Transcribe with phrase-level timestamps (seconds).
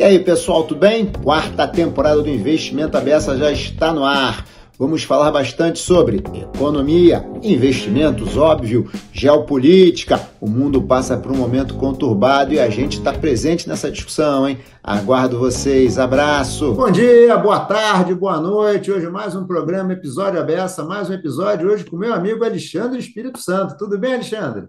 [0.00, 1.12] E aí, pessoal, tudo bem?
[1.12, 4.46] Quarta temporada do Investimento Abessa já está no ar.
[4.78, 10.18] Vamos falar bastante sobre economia, investimentos, óbvio, geopolítica.
[10.40, 14.56] O mundo passa por um momento conturbado e a gente está presente nessa discussão, hein?
[14.82, 15.98] Aguardo vocês.
[15.98, 16.72] Abraço.
[16.72, 18.90] Bom dia, boa tarde, boa noite.
[18.90, 23.38] Hoje mais um programa, episódio Abessa, mais um episódio hoje com meu amigo Alexandre Espírito
[23.38, 23.76] Santo.
[23.76, 24.66] Tudo bem, Alexandre?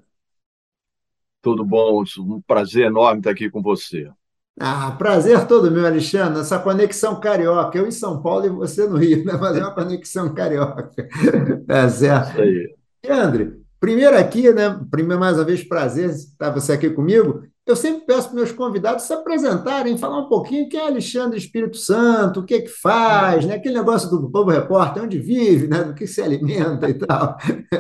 [1.42, 4.12] Tudo bom, um prazer enorme estar aqui com você.
[4.60, 6.42] Ah, prazer todo meu, Alexandre.
[6.42, 7.78] Essa conexão carioca.
[7.78, 9.34] Eu em São Paulo e você no Rio, né?
[9.40, 10.92] Mas é uma conexão carioca.
[11.66, 12.32] Tá certo.
[12.32, 12.76] Isso aí.
[13.04, 14.80] Alexandre, primeiro aqui, né?
[14.92, 17.44] Primeiro, mais uma vez, prazer estar você aqui comigo.
[17.66, 21.78] Eu sempre peço para meus convidados se apresentarem, falar um pouquinho quem é Alexandre Espírito
[21.78, 23.56] Santo, o que é que faz, né?
[23.56, 25.84] Aquele negócio do Povo Repórter, onde vive, né?
[25.84, 27.38] Do que se alimenta e tal.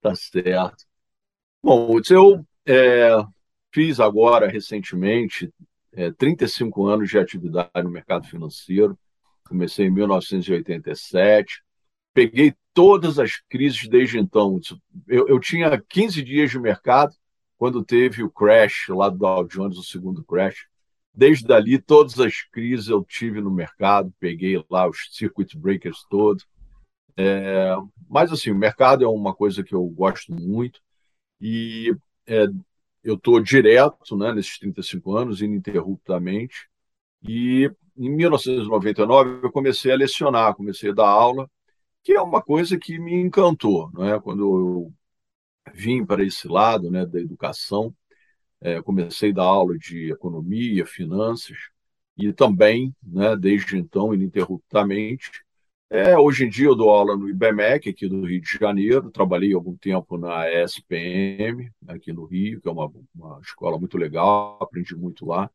[0.00, 0.84] Tá certo.
[1.62, 3.10] Bom, eu é,
[3.74, 5.52] Fiz agora, recentemente,
[5.92, 8.96] é, 35 anos de atividade no mercado financeiro.
[9.48, 11.60] Comecei em 1987.
[12.14, 14.60] Peguei todas as crises desde então.
[15.08, 17.12] Eu, eu tinha 15 dias de mercado
[17.58, 20.68] quando teve o crash lá do Dow Jones, o segundo crash.
[21.12, 26.46] Desde dali, todas as crises eu tive no mercado, peguei lá os circuit breakers todos.
[27.16, 27.74] É,
[28.08, 30.80] mas, assim, o mercado é uma coisa que eu gosto muito.
[31.40, 31.92] E
[32.24, 32.46] é,
[33.04, 36.68] eu estou direto né, nesses 35 anos, ininterruptamente,
[37.22, 41.48] e em 1999 eu comecei a lecionar, comecei a dar aula,
[42.02, 43.90] que é uma coisa que me encantou.
[43.92, 44.18] Né?
[44.20, 44.94] Quando eu
[45.72, 47.94] vim para esse lado né, da educação,
[48.60, 51.56] é, comecei a dar aula de economia, finanças,
[52.16, 55.44] e também, né, desde então, ininterruptamente,
[55.90, 59.52] é, hoje em dia eu dou aula no IBMEC, aqui do Rio de Janeiro, trabalhei
[59.52, 64.96] algum tempo na ESPM, aqui no Rio, que é uma, uma escola muito legal, aprendi
[64.96, 65.50] muito lá.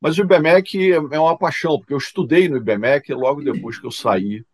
[0.00, 3.90] Mas o IBMEC é uma paixão, porque eu estudei no IBMEC logo depois que eu
[3.90, 4.44] saí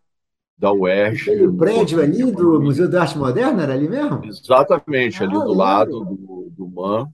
[0.59, 1.47] da UERJ.
[1.47, 4.25] O prédio ali do Museu da Arte Moderna, era ali mesmo?
[4.25, 7.09] Exatamente, ah, ali do lado do, do MAN.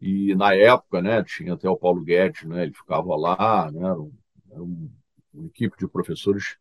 [0.00, 3.98] E na época, né, tinha até o Paulo Guedes, né, ele ficava lá, né, era,
[3.98, 4.12] um,
[4.50, 4.90] era um,
[5.32, 6.56] uma equipe de professores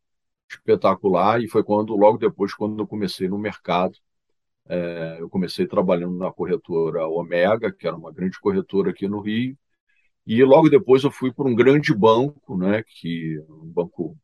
[0.50, 3.98] espetacular e foi quando logo depois quando eu comecei no mercado
[4.68, 9.58] é, eu comecei trabalhando na corretora Omega que era uma grande corretora aqui no Rio
[10.26, 14.18] e logo depois eu fui para um grande banco né que um banco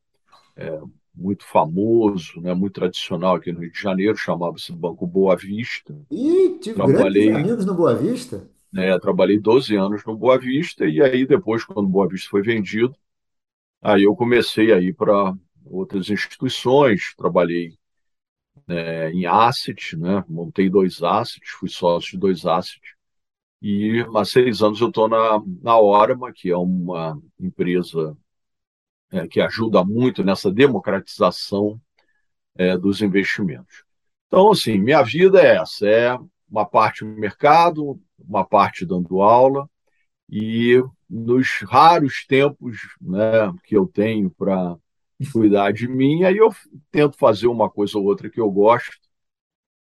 [0.56, 0.80] é,
[1.14, 5.96] muito famoso né muito tradicional aqui no Rio de Janeiro chamava-se Banco Boa Vista.
[6.10, 8.50] E tive trabalhei grandes amigos no Boa Vista.
[8.72, 12.42] Né, trabalhei 12 anos no Boa Vista e aí depois quando o Boa Vista foi
[12.42, 12.96] vendido
[13.82, 15.36] aí eu comecei a ir para
[15.72, 17.78] outras instituições, trabalhei
[18.68, 22.96] né, em asset, né, montei dois assets, fui sócio de dois assets,
[23.62, 28.18] e há seis anos eu estou na, na Orama, que é uma empresa
[29.12, 31.80] é, que ajuda muito nessa democratização
[32.56, 33.84] é, dos investimentos.
[34.28, 36.18] Então, assim, minha vida é essa, é
[36.50, 39.70] uma parte no mercado, uma parte dando aula,
[40.30, 44.78] e nos raros tempos né, que eu tenho para
[45.30, 46.50] cuidar de mim, aí eu
[46.92, 48.92] tento fazer uma coisa ou outra que eu gosto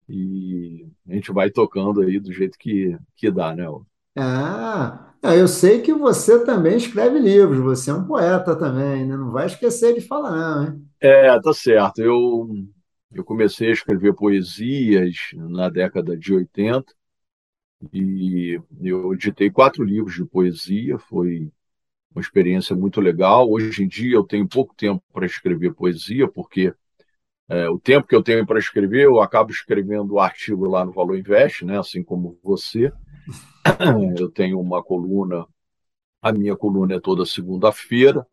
[0.09, 3.66] e a gente vai tocando aí do jeito que, que dá, né?
[4.16, 9.16] Ah, eu sei que você também escreve livros, você é um poeta também, né?
[9.16, 10.88] Não vai esquecer de falar, não, hein?
[11.00, 12.00] É, tá certo.
[12.01, 12.47] Eu,
[13.13, 16.94] eu comecei a escrever poesias na década de 80
[17.94, 21.51] e eu editei quatro livros de poesia, foi
[22.14, 23.50] uma experiência muito legal.
[23.50, 26.74] Hoje em dia eu tenho pouco tempo para escrever poesia, porque
[27.50, 30.92] é, o tempo que eu tenho para escrever, eu acabo escrevendo o artigo lá no
[30.92, 31.80] Valor Invest, né?
[31.80, 32.92] assim como você.
[34.18, 35.46] Eu tenho uma coluna,
[36.22, 38.26] a minha coluna é toda segunda-feira,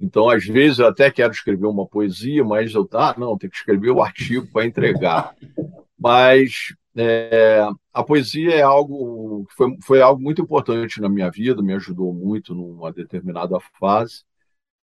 [0.00, 3.56] então às vezes eu até quero escrever uma poesia, mas eu, ah, não, tem que
[3.56, 5.34] escrever o artigo para entregar.
[5.98, 11.62] Mas é, a poesia é algo que foi, foi algo muito importante na minha vida,
[11.62, 14.24] me ajudou muito numa determinada fase.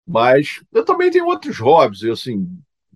[0.06, 2.02] Mas eu também tenho outros hobbies.
[2.02, 2.48] Eu, assim,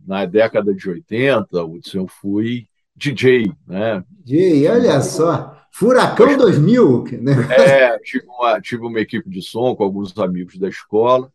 [0.07, 1.49] na década de 80,
[1.95, 4.05] eu fui DJ, né?
[4.11, 5.57] DJ, olha só.
[5.71, 7.05] Furacão 2000.
[7.23, 7.33] Né?
[7.57, 11.33] É, tive uma, tive uma equipe de som com alguns amigos da escola.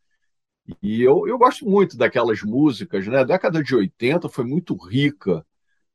[0.81, 3.19] E eu, eu gosto muito daquelas músicas, né?
[3.19, 5.45] A década de 80 foi muito rica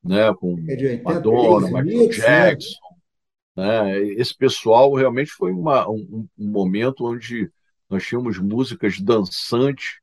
[0.07, 2.15] né, com é Madonna, Michael né?
[2.15, 2.79] Jackson.
[3.57, 3.99] Né?
[4.13, 7.51] Esse pessoal realmente foi uma, um, um, momento onde
[7.89, 9.99] nós tínhamos músicas dançantes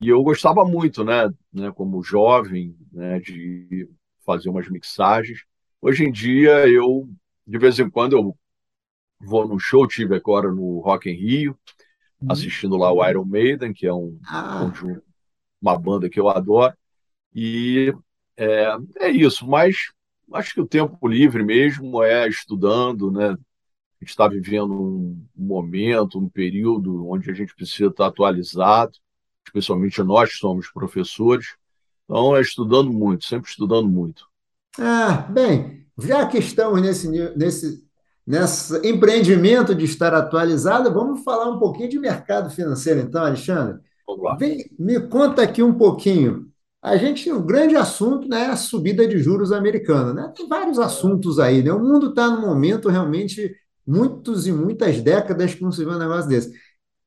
[0.00, 3.88] e eu gostava muito, né, né, como jovem, né, de
[4.24, 5.44] fazer umas mixagens.
[5.82, 7.08] Hoje em dia eu
[7.46, 8.36] de vez em quando eu
[9.20, 11.58] vou no show, tive agora no Rock em Rio,
[12.20, 12.32] uhum.
[12.32, 14.60] assistindo lá o Iron Maiden, que é um ah.
[14.60, 15.02] conjunto,
[15.60, 16.74] uma banda que eu adoro.
[17.34, 17.94] E
[18.36, 19.92] é, é isso, mas
[20.32, 23.30] acho que o tempo livre mesmo é estudando, né?
[23.30, 28.92] A gente está vivendo um momento, um período onde a gente precisa estar atualizado,
[29.46, 31.56] especialmente nós que somos professores.
[32.04, 34.26] Então, é estudando muito, sempre estudando muito.
[34.78, 37.84] Ah, bem, já que estamos nesse, nesse,
[38.26, 43.80] nesse empreendimento de estar atualizado, vamos falar um pouquinho de mercado financeiro, então, Alexandre.
[44.06, 44.36] Vamos lá.
[44.36, 46.52] Vem, me conta aqui um pouquinho.
[46.84, 50.12] A gente, o grande assunto né, é a subida de juros americana.
[50.12, 50.32] Né?
[50.36, 51.62] Tem vários assuntos aí.
[51.62, 51.72] Né?
[51.72, 55.98] O mundo está num momento realmente, muitos e muitas décadas que não se vê um
[55.98, 56.52] negócio desse.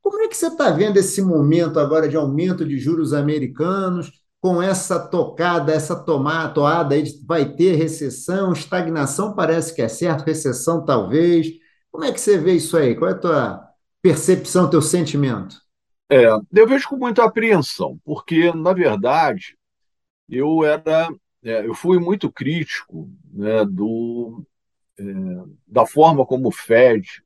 [0.01, 4.11] Como é que você está vendo esse momento agora de aumento de juros americanos?
[4.39, 9.87] com essa tocada, essa tomada, toada aí de vai ter recessão, estagnação parece que é
[9.87, 11.47] certo, recessão talvez.
[11.91, 12.95] Como é que você vê isso aí?
[12.95, 13.67] Qual é a tua
[14.01, 15.57] percepção, teu sentimento?
[16.09, 19.57] É, eu vejo com muita apreensão, porque, na verdade,
[20.29, 21.09] eu era,
[21.43, 24.43] é, eu fui muito crítico né, do,
[24.99, 25.03] é,
[25.65, 27.23] da forma como o Fed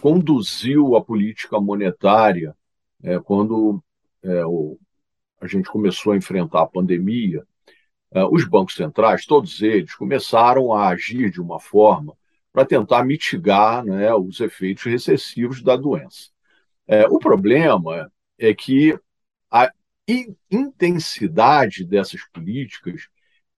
[0.00, 2.56] conduziu a política monetária
[3.02, 3.82] é, quando
[4.22, 4.78] é, o
[5.44, 7.44] a gente começou a enfrentar a pandemia,
[8.12, 12.16] uh, os bancos centrais, todos eles, começaram a agir de uma forma
[12.52, 16.30] para tentar mitigar né, os efeitos recessivos da doença.
[16.86, 18.98] É, o problema é que
[20.50, 23.08] intensidade dessas políticas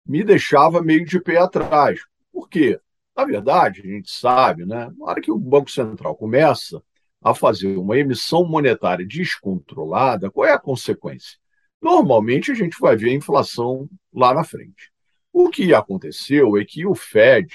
[0.06, 2.00] me deixava meio de pé atrás.
[2.32, 2.80] Por quê?
[3.16, 6.82] Na verdade, a gente sabe, né, na hora que o Banco Central começa
[7.22, 11.38] a fazer uma emissão monetária descontrolada, qual é a consequência?
[11.80, 14.90] normalmente a gente vai ver a inflação lá na frente.
[15.32, 17.48] O que aconteceu é que o Fed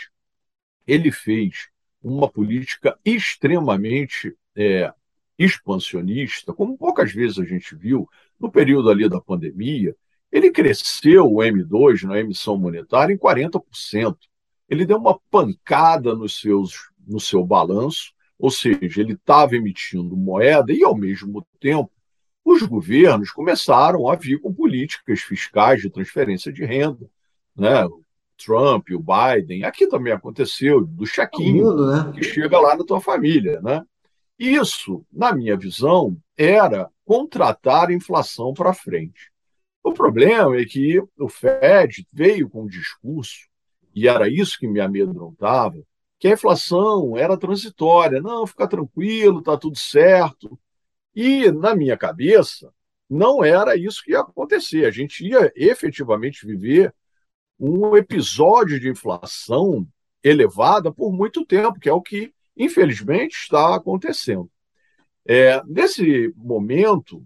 [0.87, 1.67] ele fez
[2.01, 4.91] uma política extremamente é,
[5.37, 8.07] expansionista, como poucas vezes a gente viu
[8.41, 9.95] no período ali da pandemia.
[10.31, 14.15] Ele cresceu o M2 na emissão monetária em 40%.
[14.67, 20.73] Ele deu uma pancada nos seus, no seu balanço, ou seja, ele estava emitindo moeda
[20.73, 21.91] e, ao mesmo tempo,
[22.43, 27.07] os governos começaram a vir com políticas fiscais de transferência de renda.
[27.55, 27.85] Né?
[27.85, 28.01] O
[28.43, 32.11] Trump, o Biden, aqui também aconteceu, do chequinho, mundo, né?
[32.15, 33.61] que chega lá na tua família.
[33.61, 33.83] Né?
[34.39, 39.31] Isso, na minha visão, era contratar inflação para frente.
[39.83, 43.47] O problema é que o Fed veio com um discurso,
[43.93, 45.81] e era isso que me amedrontava,
[46.19, 48.21] que a inflação era transitória.
[48.21, 50.59] Não, fica tranquilo, está tudo certo.
[51.15, 52.71] E, na minha cabeça,
[53.09, 54.85] não era isso que ia acontecer.
[54.85, 56.93] A gente ia efetivamente viver
[57.59, 59.87] um episódio de inflação
[60.23, 64.50] elevada por muito tempo, que é o que, infelizmente, está acontecendo.
[65.25, 67.23] É, nesse momento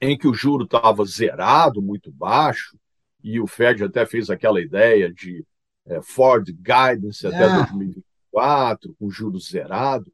[0.00, 2.78] em que o juro estava zerado, muito baixo,
[3.22, 5.44] e o Fed até fez aquela ideia de
[5.86, 7.56] é, Ford Guidance até é.
[7.56, 10.12] 2024, com juros zerado,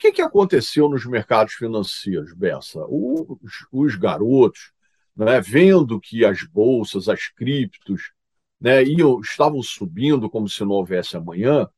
[0.00, 2.84] que, que aconteceu nos mercados financeiros, Bessa?
[2.88, 4.72] Os, os garotos,
[5.14, 8.10] né, vendo que as bolsas, as criptos,
[8.58, 11.68] né, iam, estavam subindo como se não houvesse amanhã,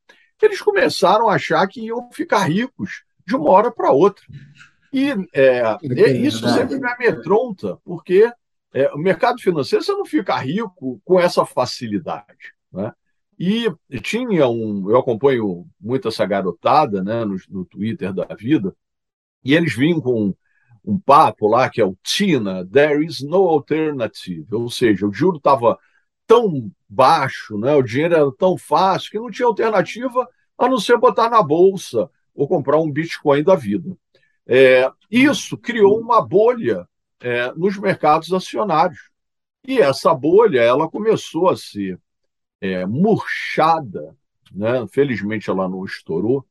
[0.41, 4.23] eles começaram a achar que iam ficar ricos de uma hora para outra.
[4.91, 8.31] E é, é, isso sempre me amedronta, porque
[8.73, 12.53] é, o mercado financeiro você não fica rico com essa facilidade.
[12.71, 12.91] Né?
[13.39, 14.89] E tinha um.
[14.89, 18.75] Eu acompanho muito essa garotada né, no, no Twitter da vida,
[19.43, 20.35] e eles vinham com
[20.85, 24.45] um papo lá que é o Tina, there is no alternative.
[24.51, 25.77] Ou seja, o juro estava
[26.27, 30.27] tão baixo, né, o dinheiro era tão fácil que não tinha alternativa
[30.57, 33.95] a não ser botar na bolsa ou comprar um Bitcoin da vida.
[34.45, 36.87] É, isso criou uma bolha
[37.21, 39.09] é, nos mercados acionários.
[39.65, 41.97] E essa bolha ela começou a ser
[42.59, 44.15] é, murchada,
[44.51, 44.85] né?
[44.91, 46.45] felizmente ela não estourou,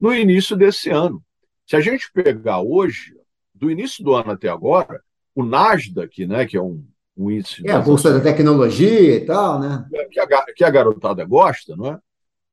[0.00, 1.22] no início desse ano.
[1.66, 3.14] Se a gente pegar hoje,
[3.54, 5.02] do início do ano até agora,
[5.34, 6.84] o Nasdaq, né, que é um,
[7.16, 7.66] um índice.
[7.66, 9.86] É a Bolsa da Tecnologia e tal, né?
[10.10, 11.98] Que a, que a garotada gosta, não é?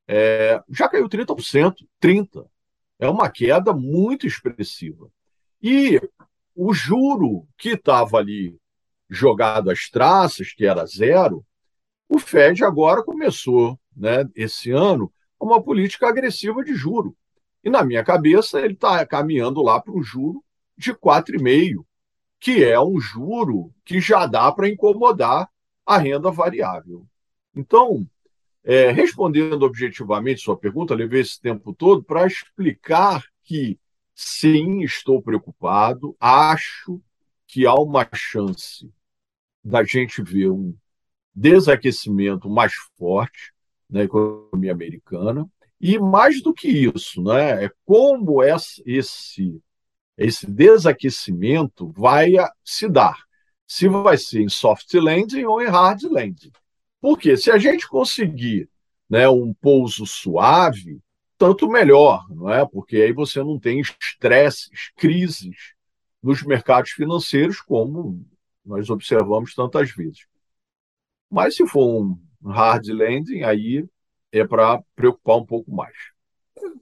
[0.08, 2.46] é já caiu 30%, 30%.
[2.98, 5.10] É uma queda muito expressiva.
[5.62, 6.00] E
[6.54, 8.56] o juro que estava ali
[9.08, 11.44] jogado às traças, que era zero,
[12.08, 17.16] o Fed agora começou, né, esse ano, uma política agressiva de juro.
[17.62, 20.44] E na minha cabeça ele está caminhando lá para um juro
[20.76, 21.84] de 4,5,
[22.38, 25.48] que é um juro que já dá para incomodar
[25.86, 27.06] a renda variável.
[27.54, 28.06] Então,
[28.64, 33.78] é, respondendo objetivamente sua pergunta, levei esse tempo todo para explicar que
[34.14, 36.16] sim, estou preocupado.
[36.18, 37.00] Acho
[37.46, 38.90] que há uma chance
[39.62, 40.74] da gente ver um
[41.34, 43.52] desaquecimento mais forte
[43.88, 45.46] na economia americana.
[45.78, 48.82] E mais do que isso, né, é como esse,
[50.16, 52.32] esse desaquecimento vai
[52.64, 53.22] se dar.
[53.66, 56.52] Se vai ser em soft landing ou em hard landing.
[57.04, 58.66] Porque se a gente conseguir
[59.10, 61.02] né, um pouso suave,
[61.36, 62.64] tanto melhor, não é?
[62.64, 65.74] Porque aí você não tem estresses, crises
[66.22, 68.24] nos mercados financeiros, como
[68.64, 70.20] nós observamos tantas vezes.
[71.30, 73.86] Mas se for um hard landing, aí
[74.32, 75.92] é para preocupar um pouco mais.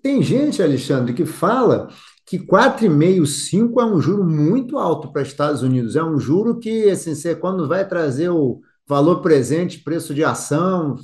[0.00, 1.88] Tem gente, Alexandre, que fala
[2.25, 5.97] que 4,5, 5 é um juro muito alto para Estados Unidos.
[5.97, 8.62] É um juro que, assim, você, quando vai trazer o
[8.93, 10.97] valor presente, preço de ação,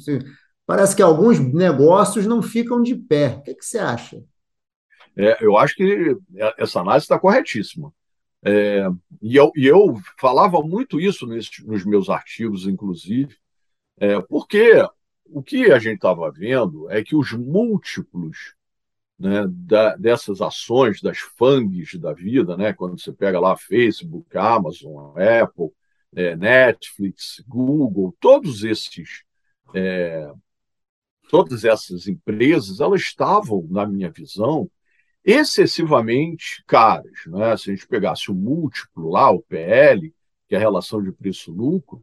[0.66, 3.36] parece que alguns negócios não ficam de pé.
[3.38, 4.22] O que, que você acha?
[5.16, 6.16] É, eu acho que
[6.56, 7.92] essa análise está corretíssima.
[8.44, 8.86] É,
[9.20, 13.36] e, eu, e, eu, falava muito isso nesse, nos meus artigos, inclusive,
[13.98, 14.72] é, porque
[15.24, 18.54] o que a gente estava vendo é que os múltiplos
[19.18, 25.14] né, da, dessas ações, das FANGs da vida, né, quando você pega lá Facebook, Amazon,
[25.18, 25.72] Apple,
[26.14, 29.24] é, Netflix, Google, todos esses,
[29.74, 30.30] é,
[31.28, 34.70] todas essas empresas, elas estavam, na minha visão,
[35.24, 37.12] excessivamente caras.
[37.26, 37.56] Né?
[37.56, 40.14] Se a gente pegasse o múltiplo lá, o PL,
[40.48, 42.02] que é a relação de preço-lucro,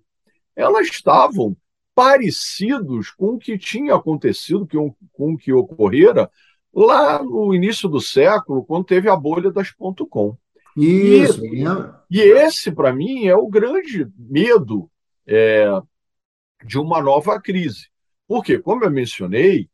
[0.55, 1.57] elas estavam
[1.93, 6.29] parecidos com o que tinha acontecido, com o que ocorrera
[6.74, 10.38] lá no início do século, quando teve a bolha das .com.
[10.75, 11.46] Isso.
[11.46, 11.63] E,
[12.10, 14.89] e esse, para mim, é o grande medo
[15.25, 15.67] é,
[16.65, 17.88] de uma nova crise.
[18.27, 19.70] Porque, como eu mencionei,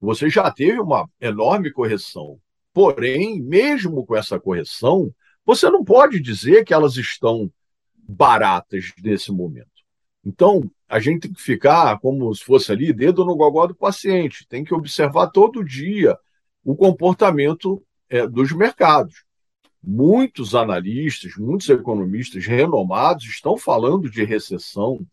[0.00, 2.40] você já teve uma enorme correção
[2.76, 5.10] Porém, mesmo com essa correção,
[5.46, 7.50] você não pode dizer que elas estão
[8.06, 9.70] baratas nesse momento.
[10.22, 14.46] Então, a gente tem que ficar como se fosse ali dedo no gogó do paciente,
[14.46, 16.18] tem que observar todo dia
[16.62, 19.24] o comportamento é, dos mercados.
[19.82, 25.06] Muitos analistas, muitos economistas renomados estão falando de recessão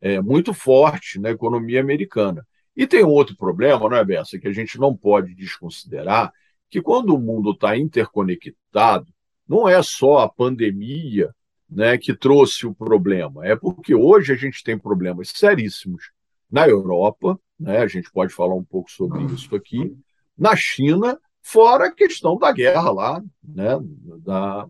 [0.00, 2.46] é, muito forte na economia americana.
[2.76, 6.32] E tem um outro problema, não é, Bessa, que a gente não pode desconsiderar,
[6.68, 9.06] que quando o mundo está interconectado,
[9.48, 11.34] não é só a pandemia
[11.68, 16.10] né, que trouxe o problema, é porque hoje a gente tem problemas seríssimos
[16.50, 19.96] na Europa, né, a gente pode falar um pouco sobre isso aqui,
[20.36, 23.78] na China, fora a questão da guerra lá, né,
[24.24, 24.66] da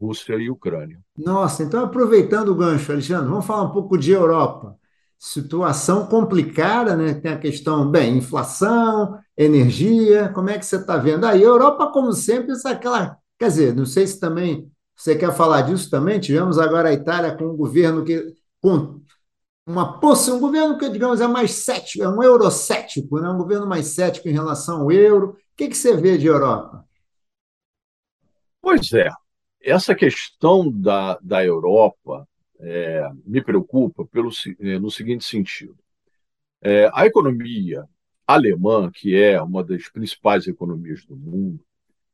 [0.00, 1.00] Rússia e Ucrânia.
[1.16, 4.78] Nossa, então aproveitando o gancho, Alexandre, vamos falar um pouco de Europa
[5.20, 7.12] situação complicada, né?
[7.12, 11.26] Tem a questão, bem, inflação, energia, como é que você está vendo?
[11.26, 13.18] Aí, a Europa, como sempre, é aquela.
[13.38, 16.18] Quer dizer, não sei se também você quer falar disso também.
[16.18, 18.34] Tivemos agora a Itália com um governo que.
[18.62, 18.98] com
[19.66, 23.28] uma posse, um governo que, digamos, é mais cético, é um eurocético, né?
[23.28, 25.36] um governo mais cético em relação ao euro.
[25.60, 26.88] Que, que você vê de Europa?
[28.62, 29.10] Pois é,
[29.60, 32.26] essa questão da, da Europa
[32.58, 35.76] é, me preocupa pelo, é, no seguinte sentido.
[36.62, 37.86] É, a economia
[38.26, 41.62] alemã, que é uma das principais economias do mundo,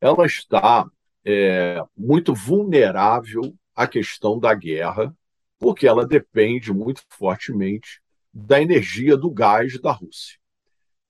[0.00, 0.84] ela está
[1.24, 5.16] é, muito vulnerável à questão da guerra,
[5.56, 8.02] porque ela depende muito fortemente
[8.34, 10.36] da energia do gás da Rússia.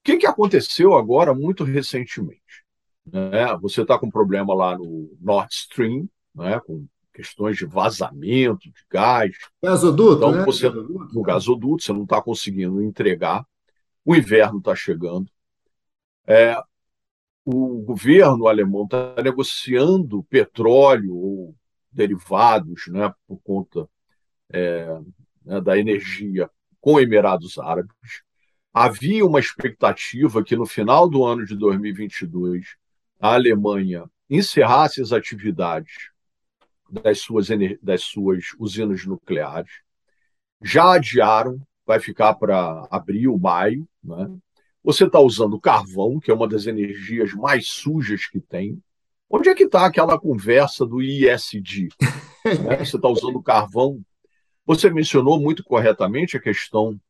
[0.07, 2.65] O que, que aconteceu agora muito recentemente?
[3.05, 3.57] Né?
[3.61, 6.61] Você está com um problema lá no Nord Stream, né?
[6.61, 9.37] com questões de vazamento de gás.
[9.61, 10.45] Gasoduto, então, né?
[10.45, 13.45] você, no gasoduto, você não está conseguindo entregar.
[14.05, 15.27] O inverno está chegando.
[16.25, 16.57] É,
[17.45, 21.57] o governo alemão está negociando petróleo ou
[21.91, 23.89] derivados, né, por conta
[24.53, 24.87] é,
[25.45, 26.49] né, da energia
[26.81, 28.23] com Emirados Árabes.
[28.78, 32.76] Havia uma expectativa que no final do ano de 2022
[33.18, 36.11] a Alemanha encerrasse as atividades
[36.90, 37.49] das suas,
[37.80, 39.73] das suas usinas nucleares.
[40.62, 43.88] Já adiaram, vai ficar para abril, maio.
[44.04, 44.30] Né?
[44.85, 48.78] Você está usando carvão, que é uma das energias mais sujas que tem.
[49.30, 51.88] Onde é que está aquela conversa do ISD?
[52.45, 52.85] né?
[52.85, 54.02] Você está usando carvão.
[54.66, 57.00] Você mencionou muito corretamente a questão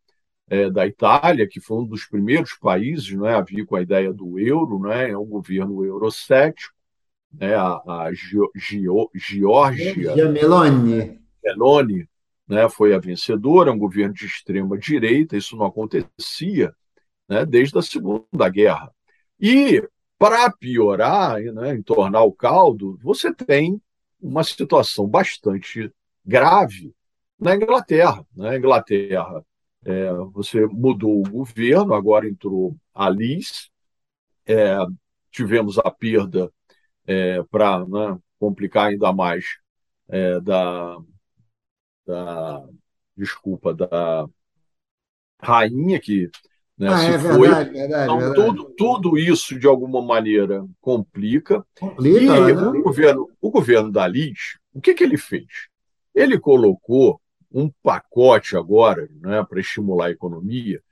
[0.48, 4.12] é, da Itália, que foi um dos primeiros países né, a vir com a ideia
[4.12, 6.76] do euro, né, é um governo eurocético
[7.32, 11.20] né, a, a Gio, Gio, Geórgia Meloni.
[11.42, 12.08] Meloni
[12.48, 16.74] né, foi a vencedora, um governo de extrema direita, isso não acontecia
[17.28, 18.90] né, desde a Segunda Guerra.
[19.40, 19.82] E
[20.18, 23.80] para piorar, né, entornar o caldo, você tem
[24.20, 25.92] uma situação bastante
[26.24, 26.94] grave
[27.38, 28.24] na Inglaterra.
[28.34, 28.56] Na né?
[28.56, 29.44] Inglaterra,
[29.86, 33.70] é, você mudou o governo, agora entrou a Liz,
[34.44, 34.76] é,
[35.30, 36.52] tivemos a perda
[37.06, 39.44] é, para né, complicar ainda mais
[40.08, 40.98] é, da,
[42.04, 42.66] da
[43.16, 44.26] desculpa da
[45.40, 46.28] rainha que
[46.76, 47.48] né, ah, se é foi.
[47.48, 48.34] Verdade, verdade, então, verdade.
[48.34, 51.64] Tudo, tudo isso, de alguma maneira, complica.
[51.78, 52.62] complica e né?
[52.62, 55.46] o, governo, o governo da Liz, o que, que ele fez?
[56.12, 57.20] Ele colocou
[57.56, 60.82] um pacote agora né, para estimular a economia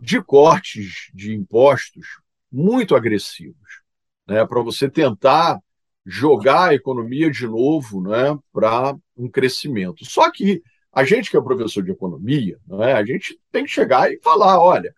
[0.00, 2.06] de cortes de impostos
[2.50, 3.82] muito agressivos,
[4.28, 5.58] né, para você tentar
[6.06, 10.04] jogar a economia de novo né, para um crescimento.
[10.04, 10.62] Só que
[10.92, 14.60] a gente que é professor de economia, né, a gente tem que chegar e falar,
[14.60, 14.94] olha,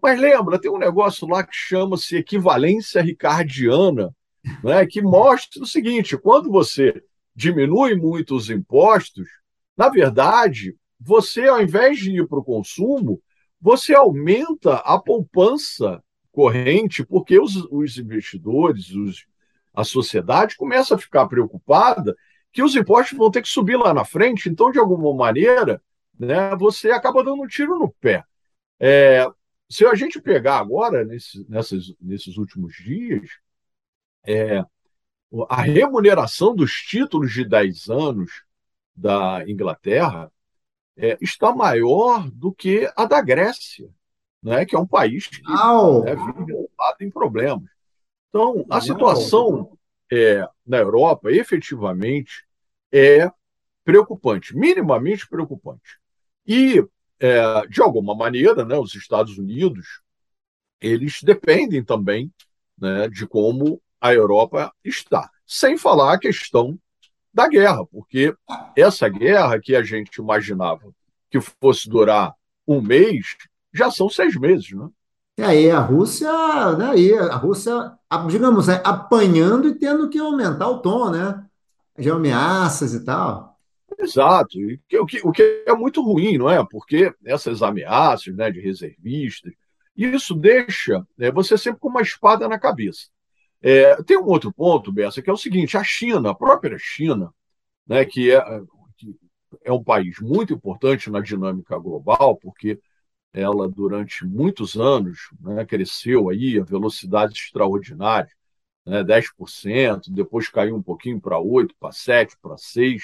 [0.00, 4.14] mas lembra, tem um negócio lá que chama-se equivalência ricardiana,
[4.62, 7.02] né, que mostra o seguinte: quando você
[7.34, 9.26] diminui muito os impostos,
[9.78, 13.22] na verdade, você, ao invés de ir para o consumo,
[13.60, 19.24] você aumenta a poupança corrente, porque os, os investidores, os,
[19.72, 22.16] a sociedade começa a ficar preocupada
[22.52, 24.48] que os impostos vão ter que subir lá na frente.
[24.48, 25.80] Então, de alguma maneira,
[26.18, 28.24] né, você acaba dando um tiro no pé.
[28.80, 29.28] É,
[29.70, 33.30] se a gente pegar agora, nesse, nessas, nesses últimos dias,
[34.26, 34.64] é,
[35.48, 38.47] a remuneração dos títulos de 10 anos
[38.98, 40.30] da Inglaterra
[40.96, 43.88] é, está maior do que a da Grécia,
[44.42, 45.40] né, que é um país que
[46.04, 46.68] né, vive
[47.00, 47.68] em problemas.
[48.28, 49.78] Então, a situação
[50.10, 52.44] é, na Europa, efetivamente,
[52.92, 53.30] é
[53.84, 55.98] preocupante, minimamente preocupante.
[56.46, 56.84] E
[57.20, 60.02] é, de alguma maneira, né, os Estados Unidos
[60.80, 62.32] eles dependem também
[62.76, 65.30] né, de como a Europa está.
[65.46, 66.78] Sem falar a questão
[67.38, 68.34] da guerra, porque
[68.76, 70.92] essa guerra que a gente imaginava
[71.30, 72.34] que fosse durar
[72.66, 73.36] um mês,
[73.72, 74.88] já são seis meses, né?
[75.38, 76.32] E aí a Rússia,
[76.76, 77.92] né, aí a Rússia,
[78.28, 81.46] digamos, né, apanhando e tendo que aumentar o tom, né?
[81.96, 83.56] De ameaças e tal.
[83.96, 86.64] Exato, e o, que, o que é muito ruim, não é?
[86.68, 89.52] Porque essas ameaças né, de reservistas,
[89.96, 93.06] isso deixa né, você sempre com uma espada na cabeça.
[93.60, 97.34] É, tem um outro ponto, Bessa, que é o seguinte: a China, a própria China,
[97.86, 98.40] né, que, é,
[98.96, 99.16] que
[99.64, 102.80] é um país muito importante na dinâmica global, porque
[103.32, 108.30] ela durante muitos anos né, cresceu aí a velocidade extraordinária,
[108.86, 113.02] né, 10%, depois caiu um pouquinho para 8%, para 7%, para 6%.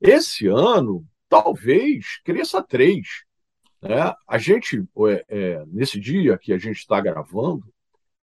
[0.00, 3.24] Esse ano, talvez cresça três.
[3.82, 4.14] Né?
[4.26, 7.72] A gente, é, é, nesse dia que a gente está gravando,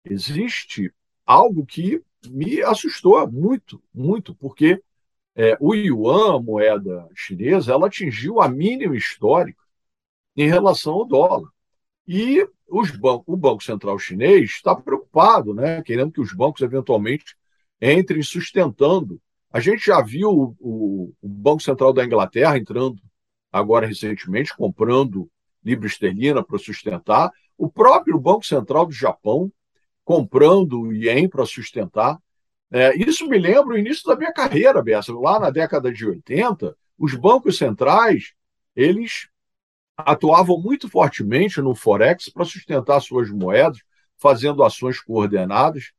[0.04, 0.94] existe
[1.26, 4.82] algo que me assustou muito, muito, porque
[5.36, 9.62] é, o yuan, a moeda chinesa, ela atingiu a mínima histórica
[10.36, 11.50] em relação ao dólar.
[12.08, 12.92] E os
[13.26, 17.36] o Banco Central Chinês está preocupado, né, querendo que os bancos eventualmente
[17.82, 19.20] entrem sustentando
[19.56, 23.02] a gente já viu o, o, o Banco Central da Inglaterra entrando
[23.50, 25.32] agora recentemente, comprando
[25.64, 29.50] libra esterlina para sustentar, o próprio Banco Central do Japão
[30.06, 32.18] comprando ien para sustentar.
[32.72, 35.12] É, isso me lembra o início da minha carreira, Bessa.
[35.14, 38.34] Lá na década de 80, os bancos centrais
[38.76, 39.28] eles
[39.98, 43.80] atuavam muito fortemente no Forex para sustentar suas moedas,
[44.18, 45.92] fazendo ações coordenadas.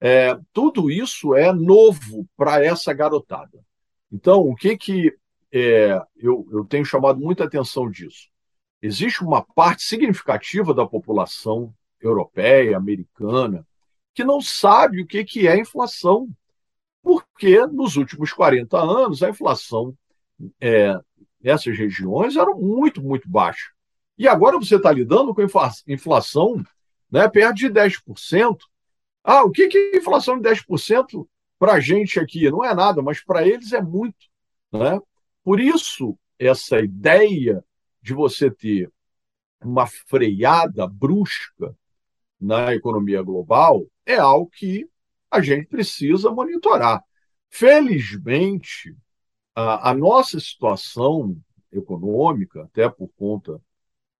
[0.00, 3.64] É, tudo isso é novo para essa garotada.
[4.12, 5.16] Então, o que, que
[5.52, 8.28] é, eu, eu tenho chamado muita atenção disso?
[8.82, 11.72] Existe uma parte significativa da população
[12.06, 13.66] europeia, americana,
[14.14, 16.28] que não sabe o que, que é inflação,
[17.02, 19.96] porque nos últimos 40 anos a inflação
[20.60, 20.98] é,
[21.42, 23.70] nessas regiões era muito, muito baixa.
[24.16, 25.42] E agora você está lidando com
[25.86, 26.64] inflação
[27.10, 28.58] né, perto de 10%.
[29.22, 31.26] Ah, o que, que é inflação de 10%
[31.58, 32.50] para a gente aqui?
[32.50, 34.26] Não é nada, mas para eles é muito.
[34.72, 35.00] Né?
[35.42, 37.64] Por isso, essa ideia
[38.00, 38.90] de você ter
[39.62, 41.76] uma freada brusca
[42.40, 44.88] na economia global é algo que
[45.30, 47.02] a gente precisa monitorar.
[47.50, 48.96] Felizmente,
[49.54, 51.36] a, a nossa situação
[51.72, 53.60] econômica, até por conta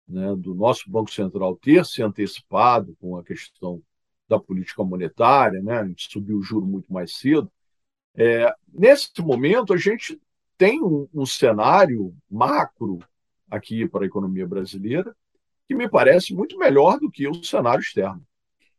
[0.09, 3.83] né, do nosso Banco Central ter se antecipado com a questão
[4.29, 5.79] da política monetária, né?
[5.79, 7.51] a gente subiu o juro muito mais cedo.
[8.15, 10.21] É, nesse momento, a gente
[10.57, 13.01] tem um, um cenário macro
[13.51, 15.15] aqui para a economia brasileira
[15.67, 18.23] que me parece muito melhor do que o cenário externo.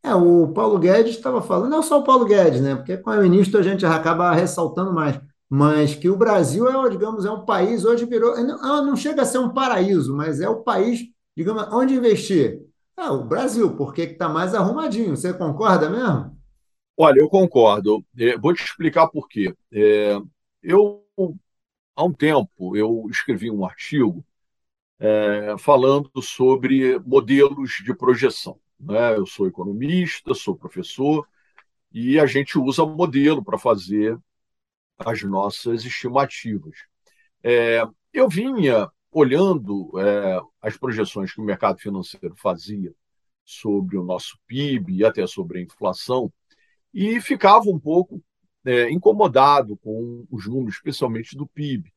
[0.02, 2.76] É, o Paulo Guedes estava falando, não só o Paulo Guedes, né?
[2.76, 7.24] Porque com o ministro a gente acaba ressaltando mais, mas que o Brasil é, digamos,
[7.24, 10.62] é um país, hoje virou, não, não chega a ser um paraíso, mas é o
[10.62, 11.00] país,
[11.36, 12.60] digamos, onde investir?
[12.96, 15.16] Ah, o Brasil, porque está mais arrumadinho.
[15.16, 16.34] Você concorda mesmo?
[16.96, 18.04] Olha, eu concordo.
[18.18, 19.54] É, vou te explicar por quê.
[19.70, 20.18] É,
[20.62, 21.04] eu,
[21.94, 24.24] há um tempo, eu escrevi um artigo
[24.98, 28.58] é, falando sobre modelos de projeção.
[28.78, 29.16] Né?
[29.16, 31.26] Eu sou economista, sou professor,
[31.92, 34.18] e a gente usa modelo para fazer
[34.98, 36.78] as nossas estimativas.
[37.42, 37.82] É,
[38.12, 42.94] eu vinha olhando é, as projeções que o mercado financeiro fazia
[43.44, 46.32] sobre o nosso PIB e até sobre a inflação,
[46.92, 48.22] e ficava um pouco
[48.64, 51.92] é, incomodado com os números, especialmente do PIB,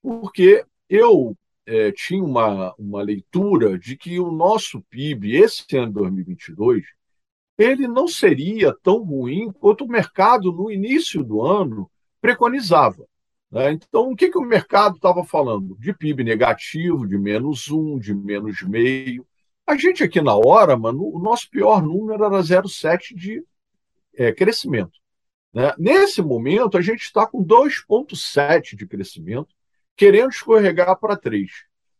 [0.00, 1.36] porque eu
[1.66, 6.84] é, tinha uma, uma leitura de que o nosso PIB, esse ano 2022,
[7.58, 13.06] ele não seria tão ruim quanto o mercado, no início do ano, preconizava.
[13.50, 13.72] Né?
[13.72, 15.76] Então, o que, que o mercado estava falando?
[15.78, 19.26] De PIB negativo, de menos um, de menos meio.
[19.66, 23.44] A gente aqui na hora, mano, o nosso pior número era 0,7 de
[24.14, 24.98] é, crescimento.
[25.52, 25.72] Né?
[25.78, 29.54] Nesse momento, a gente está com 2,7 de crescimento,
[29.96, 31.50] querendo escorregar para 3.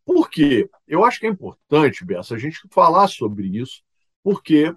[0.05, 0.69] Por quê?
[0.87, 3.83] Eu acho que é importante, Bessa, a gente falar sobre isso,
[4.23, 4.75] porque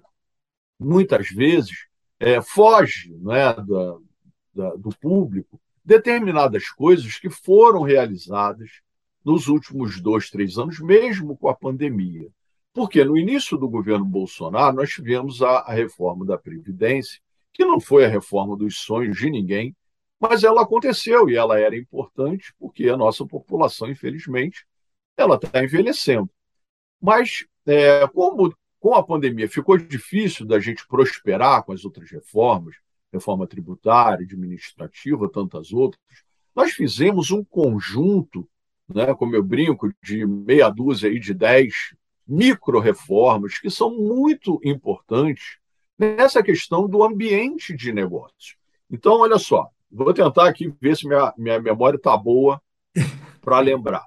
[0.78, 1.86] muitas vezes
[2.20, 3.96] é, foge né, da,
[4.54, 8.80] da, do público determinadas coisas que foram realizadas
[9.24, 12.28] nos últimos dois, três anos, mesmo com a pandemia.
[12.72, 17.20] Porque no início do governo Bolsonaro, nós tivemos a, a reforma da Previdência,
[17.52, 19.74] que não foi a reforma dos sonhos de ninguém,
[20.20, 24.66] mas ela aconteceu e ela era importante porque a nossa população, infelizmente,
[25.16, 26.30] ela está envelhecendo.
[27.00, 32.76] Mas, é, como com a pandemia ficou difícil da gente prosperar com as outras reformas,
[33.12, 36.02] reforma tributária, administrativa, tantas outras,
[36.54, 38.48] nós fizemos um conjunto,
[38.88, 41.94] né, como eu brinco, de meia dúzia aí de dez
[42.26, 45.58] micro-reformas que são muito importantes
[45.98, 48.56] nessa questão do ambiente de negócio.
[48.90, 52.60] Então, olha só, vou tentar aqui ver se minha, minha memória está boa
[53.40, 54.04] para lembrar.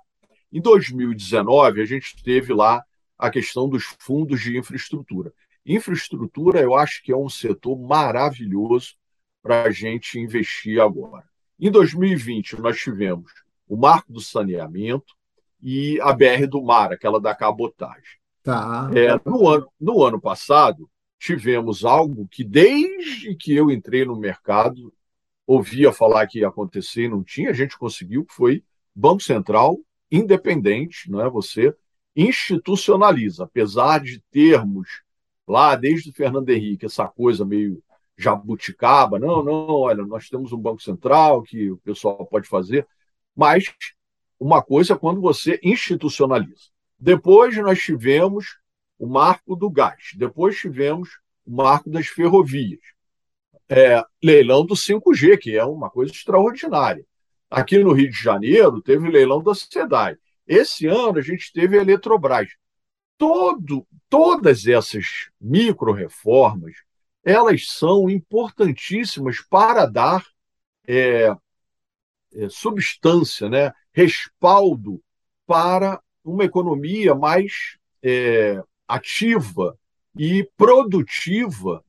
[0.51, 2.83] Em 2019, a gente teve lá
[3.17, 5.33] a questão dos fundos de infraestrutura.
[5.65, 8.95] Infraestrutura, eu acho que é um setor maravilhoso
[9.41, 11.23] para a gente investir agora.
[11.59, 13.31] Em 2020, nós tivemos
[13.67, 15.13] o marco do saneamento
[15.61, 18.19] e a BR do Mar, aquela da cabotagem.
[18.41, 18.89] Tá.
[18.95, 20.89] É, no, ano, no ano passado,
[21.19, 24.93] tivemos algo que, desde que eu entrei no mercado,
[25.49, 29.79] ouvia falar que ia acontecer e não tinha, a gente conseguiu, que foi Banco Central
[30.11, 31.27] independente, não é?
[31.27, 31.75] Você
[32.15, 35.01] institucionaliza, apesar de termos
[35.47, 37.81] lá desde o Fernando Henrique essa coisa meio
[38.15, 42.87] jabuticaba, não, não, olha, nós temos um Banco Central que o pessoal pode fazer,
[43.35, 43.73] mas
[44.39, 46.69] uma coisa é quando você institucionaliza.
[46.99, 48.59] Depois nós tivemos
[48.99, 51.09] o marco do gás, depois tivemos
[51.43, 52.81] o marco das ferrovias,
[53.69, 57.05] é, leilão do 5G, que é uma coisa extraordinária.
[57.49, 60.17] Aqui no Rio de Janeiro, teve leilão da SEDAI.
[60.47, 62.49] Esse ano, a gente teve a Eletrobras.
[63.17, 66.73] Todo, todas essas micro-reformas,
[67.23, 70.25] elas são importantíssimas para dar
[70.87, 71.35] é,
[72.33, 75.01] é, substância, né, respaldo
[75.45, 79.77] para uma economia mais é, ativa
[80.17, 81.83] e produtiva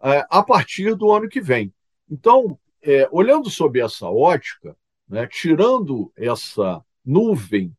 [0.00, 1.72] a partir do ano que vem.
[2.10, 4.76] Então, é, olhando sob essa ótica,
[5.08, 7.74] né, tirando essa nuvem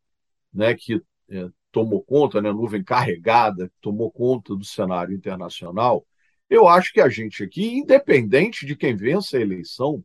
[0.54, 6.06] né, que é, tomou conta, né, nuvem carregada, que tomou conta do cenário internacional,
[6.50, 10.04] eu acho que a gente aqui, independente de quem vença a eleição,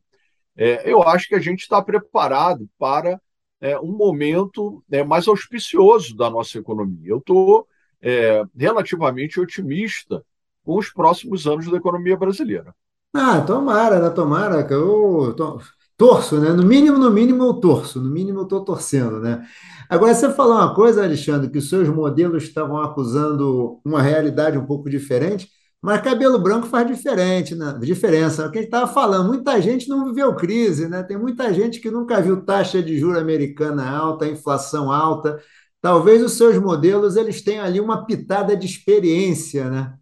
[0.55, 3.19] é, eu acho que a gente está preparado para
[3.59, 7.09] é, um momento é, mais auspicioso da nossa economia.
[7.09, 7.67] Eu estou
[8.01, 10.23] é, relativamente otimista
[10.63, 12.73] com os próximos anos da economia brasileira.
[13.13, 14.09] Ah, tomara, né?
[14.09, 15.59] Tomara, que eu to
[15.95, 16.49] torço, né?
[16.51, 19.45] No mínimo, no mínimo eu torço, no mínimo eu estou torcendo, né?
[19.89, 24.65] Agora, você falou uma coisa, Alexandre, que os seus modelos estavam acusando uma realidade um
[24.65, 25.47] pouco diferente,
[25.81, 27.77] mas cabelo branco faz diferente, né?
[27.81, 28.43] diferença.
[28.43, 31.03] É o que a gente estava falando, muita gente não viveu crise, né?
[31.03, 35.39] Tem muita gente que nunca viu taxa de juro americana alta, inflação alta.
[35.81, 39.93] Talvez os seus modelos eles tenham ali uma pitada de experiência, né?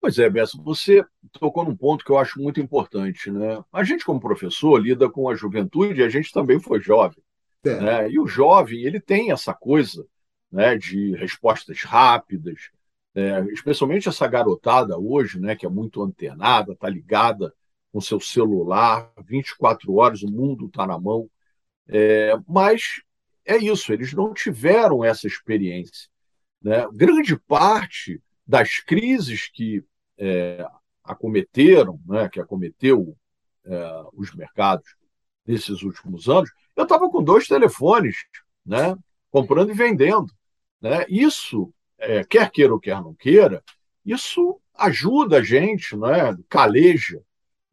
[0.00, 3.30] Pois é, Bessa, você tocou num ponto que eu acho muito importante.
[3.30, 3.62] Né?
[3.72, 7.22] A gente, como professor, lida com a juventude e a gente também foi jovem.
[7.64, 7.80] É.
[7.80, 8.10] Né?
[8.10, 10.06] E o jovem ele tem essa coisa
[10.50, 12.70] né, de respostas rápidas,
[13.14, 17.52] é, especialmente essa garotada hoje, né, que é muito antenada, está ligada
[17.92, 21.28] com seu celular, 24 horas, o mundo está na mão.
[21.88, 23.02] É, mas
[23.44, 26.08] é isso, eles não tiveram essa experiência.
[26.62, 26.86] Né?
[26.92, 29.84] Grande parte das crises que
[30.16, 30.66] é,
[31.04, 33.14] acometeram, né, que acometeu
[33.66, 34.96] é, os mercados
[35.46, 38.16] nesses últimos anos, eu estava com dois telefones,
[38.64, 38.96] né,
[39.30, 40.32] comprando e vendendo.
[40.80, 41.04] Né?
[41.10, 43.62] Isso, é, quer queira ou quer não queira,
[44.04, 47.20] isso ajuda a gente, né, caleja.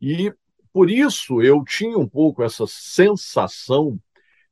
[0.02, 0.34] E
[0.74, 3.98] por isso eu tinha um pouco essa sensação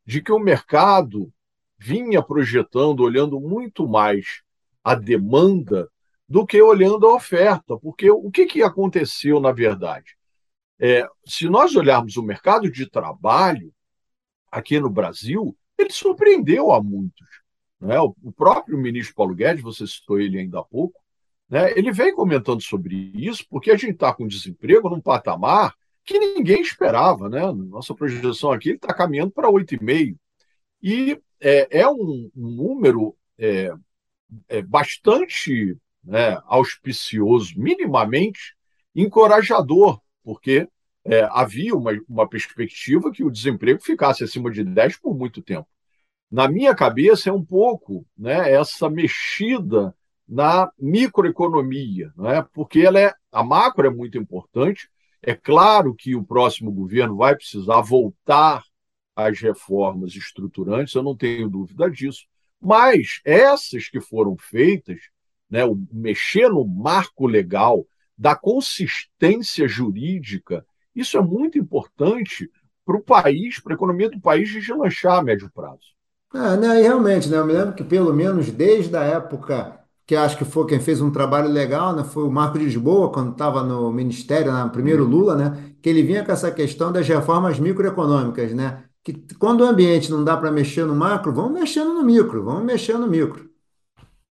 [0.05, 1.33] de que o mercado
[1.77, 4.41] vinha projetando, olhando muito mais
[4.81, 5.89] a demanda
[6.27, 7.77] do que olhando a oferta.
[7.77, 10.15] Porque o que, que aconteceu, na verdade?
[10.79, 13.73] É, se nós olharmos o mercado de trabalho
[14.51, 17.27] aqui no Brasil, ele surpreendeu a muitos.
[17.79, 17.99] Né?
[17.99, 20.99] O próprio ministro Paulo Guedes, você citou ele ainda há pouco,
[21.49, 21.71] né?
[21.77, 26.61] ele vem comentando sobre isso, porque a gente está com desemprego num patamar que ninguém
[26.61, 27.29] esperava.
[27.29, 27.41] Né?
[27.51, 30.17] Nossa projeção aqui está caminhando para 8,5%.
[30.81, 33.71] E é, é um, um, número é,
[34.49, 38.55] é bastante né, auspicioso, minimamente
[38.95, 40.67] encorajador, porque
[41.05, 45.67] é, havia uma, uma perspectiva que o desemprego ficasse acima de 10 por muito tempo.
[46.31, 49.95] Na minha cabeça, é um pouco né, essa mexida
[50.27, 54.89] na microeconomia, né, porque ela é, a macro é muito importante.
[55.21, 58.63] É claro que o próximo governo vai precisar voltar
[59.15, 62.25] às reformas estruturantes, eu não tenho dúvida disso.
[62.59, 65.01] Mas essas que foram feitas,
[65.53, 67.85] né, o mexer no marco legal,
[68.17, 72.49] da consistência jurídica, isso é muito importante
[72.83, 75.93] para o país, para a economia do país deslanchar a médio prazo.
[76.33, 80.35] Ah, né, realmente, né, eu me lembro que pelo menos desde a época que acho
[80.39, 83.61] que foi quem fez um trabalho legal, né, foi o Marco de Lisboa, quando estava
[83.63, 88.55] no Ministério, no primeiro Lula, né, que ele vinha com essa questão das reformas microeconômicas,
[88.55, 92.43] né, que quando o ambiente não dá para mexer no macro, vamos mexendo no micro,
[92.43, 93.52] vamos mexendo no micro.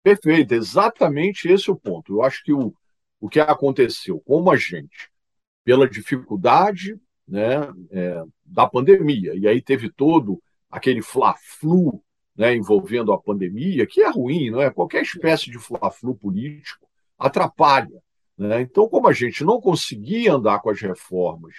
[0.03, 2.15] Perfeito, exatamente esse é o ponto.
[2.15, 2.75] Eu acho que o,
[3.21, 5.11] o que aconteceu, como a gente,
[5.65, 12.03] pela dificuldade né, é, da pandemia, e aí teve todo aquele fla-flu
[12.37, 14.71] né, envolvendo a pandemia, que é ruim, não é?
[14.71, 16.89] Qualquer espécie de fla-flu político
[17.19, 18.03] atrapalha.
[18.37, 18.63] Né?
[18.63, 21.55] Então, como a gente não conseguia andar com as reformas,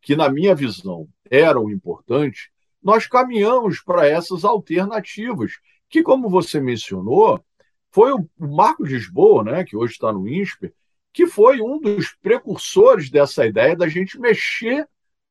[0.00, 2.50] que na minha visão eram importantes,
[2.82, 5.52] nós caminhamos para essas alternativas,
[5.88, 7.42] que, como você mencionou,
[7.98, 10.72] foi o Marco Lisboa, né, que hoje está no INSPER,
[11.12, 14.86] que foi um dos precursores dessa ideia da gente mexer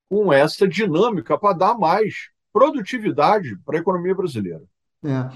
[0.09, 4.63] com essa dinâmica para dar mais produtividade para a economia brasileira.
[5.01, 5.29] É.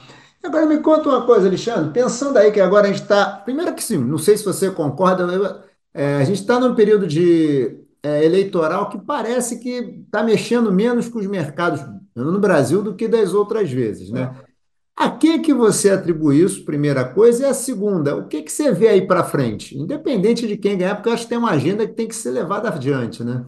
[0.45, 3.37] Agora me conta uma coisa, Alexandre, pensando aí que agora a gente está.
[3.45, 5.63] Primeiro que sim, não sei se você concorda,
[5.93, 11.07] é, a gente está num período de é, eleitoral que parece que está mexendo menos
[11.07, 11.79] com os mercados
[12.13, 14.35] no Brasil do que das outras vezes, né?
[14.47, 14.50] É.
[14.95, 18.71] A que que você atribui isso, primeira coisa, e a segunda, o que que você
[18.71, 19.77] vê aí para frente?
[19.77, 22.31] Independente de quem ganhar, porque eu acho que tem uma agenda que tem que ser
[22.31, 23.45] levada adiante, né?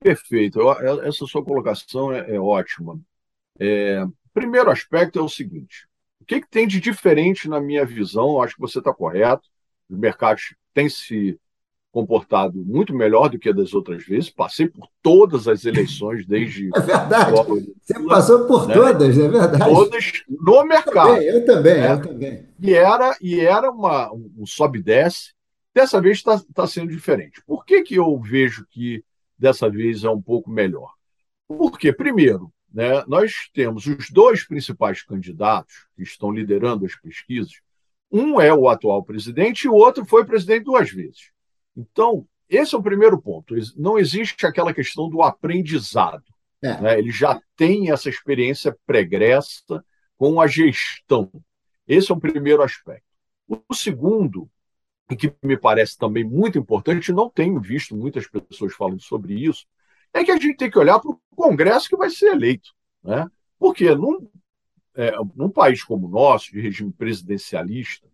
[0.00, 0.60] Perfeito.
[1.02, 3.00] Essa sua colocação é, é ótima.
[3.58, 5.88] É, primeiro aspecto é o seguinte:
[6.20, 8.30] o que, que tem de diferente na minha visão?
[8.30, 9.48] Eu acho que você está correto.
[9.88, 11.38] Os mercados têm se
[11.96, 14.28] comportado muito melhor do que das outras vezes.
[14.28, 16.68] Passei por todas as eleições desde.
[16.76, 17.74] É verdade.
[17.80, 18.74] Você passou por né?
[18.74, 19.58] todas, é verdade.
[19.64, 21.22] Todas no mercado.
[21.22, 21.74] Eu também, eu também.
[21.80, 21.92] Né?
[21.92, 22.48] Eu também.
[22.60, 25.32] E era, e era uma, um sobe e desce.
[25.74, 27.40] Dessa vez está tá sendo diferente.
[27.46, 29.02] Por que, que eu vejo que
[29.38, 30.92] dessa vez é um pouco melhor?
[31.48, 37.52] Porque, primeiro, né, nós temos os dois principais candidatos que estão liderando as pesquisas.
[38.12, 41.34] Um é o atual presidente e o outro foi presidente duas vezes.
[41.76, 43.54] Então, esse é o primeiro ponto.
[43.76, 46.24] Não existe aquela questão do aprendizado.
[46.62, 46.80] É.
[46.80, 46.98] Né?
[46.98, 49.84] Ele já tem essa experiência pregressa
[50.16, 51.30] com a gestão.
[51.86, 53.04] Esse é o primeiro aspecto.
[53.48, 54.48] O segundo,
[55.10, 59.66] e que me parece também muito importante, não tenho visto muitas pessoas falando sobre isso,
[60.12, 62.70] é que a gente tem que olhar para o Congresso que vai ser eleito.
[63.02, 63.26] Né?
[63.58, 64.28] Porque num,
[64.94, 68.08] é, num país como o nosso, de regime presidencialista,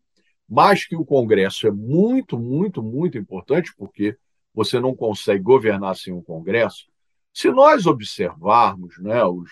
[0.53, 4.19] mas que o Congresso é muito, muito, muito importante, porque
[4.53, 6.89] você não consegue governar sem um Congresso.
[7.33, 9.51] Se nós observarmos né, os,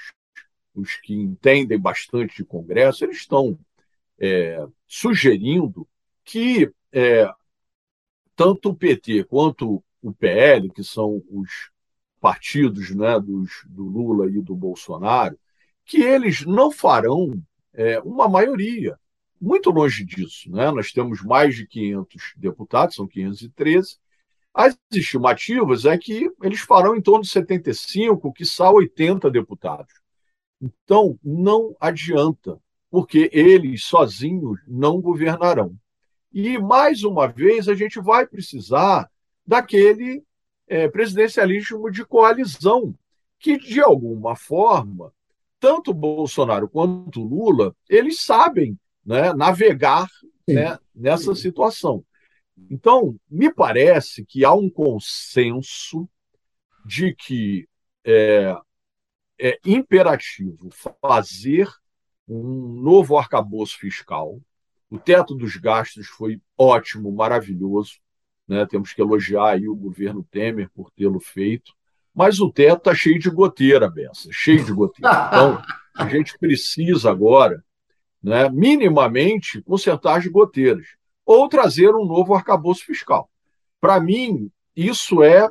[0.74, 3.58] os que entendem bastante de Congresso, eles estão
[4.18, 5.88] é, sugerindo
[6.22, 7.32] que é,
[8.36, 11.70] tanto o PT quanto o PL, que são os
[12.20, 15.38] partidos né, dos, do Lula e do Bolsonaro,
[15.82, 18.99] que eles não farão é, uma maioria
[19.40, 20.50] muito longe disso.
[20.50, 20.70] Né?
[20.70, 23.96] Nós temos mais de 500 deputados, são 513.
[24.52, 29.94] As estimativas é que eles farão em torno de 75, que são 80 deputados.
[30.60, 32.58] Então, não adianta,
[32.90, 35.74] porque eles sozinhos não governarão.
[36.32, 39.10] E, mais uma vez, a gente vai precisar
[39.46, 40.22] daquele
[40.68, 42.94] é, presidencialismo de coalizão,
[43.38, 45.12] que, de alguma forma,
[45.58, 50.08] tanto Bolsonaro quanto Lula, eles sabem né, navegar
[50.46, 52.04] né, nessa situação.
[52.70, 56.08] Então, me parece que há um consenso
[56.84, 57.68] de que
[58.04, 58.54] é,
[59.38, 60.68] é imperativo
[61.00, 61.68] fazer
[62.28, 64.40] um novo arcabouço fiscal.
[64.90, 67.94] O teto dos gastos foi ótimo, maravilhoso.
[68.46, 68.66] Né?
[68.66, 71.72] Temos que elogiar aí o governo Temer por tê-lo feito.
[72.14, 75.10] Mas o teto está cheio de goteira, Bessa, cheio de goteira.
[75.28, 75.62] Então,
[75.96, 77.62] a gente precisa agora,
[78.22, 80.86] né, minimamente, consertar as goteiras
[81.24, 83.30] ou trazer um novo arcabouço fiscal.
[83.80, 85.48] Para mim, isso é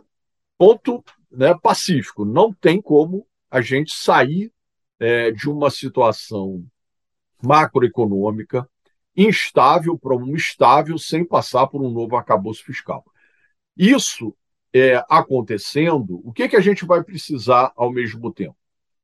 [0.58, 2.26] ponto né, pacífico.
[2.26, 4.52] Não tem como a gente sair
[5.00, 6.64] é, de uma situação
[7.42, 8.70] macroeconômica
[9.16, 13.04] instável para um estável sem passar por um novo arcabouço fiscal.
[13.76, 14.36] Isso
[14.74, 18.56] é, acontecendo, o que, que a gente vai precisar ao mesmo tempo?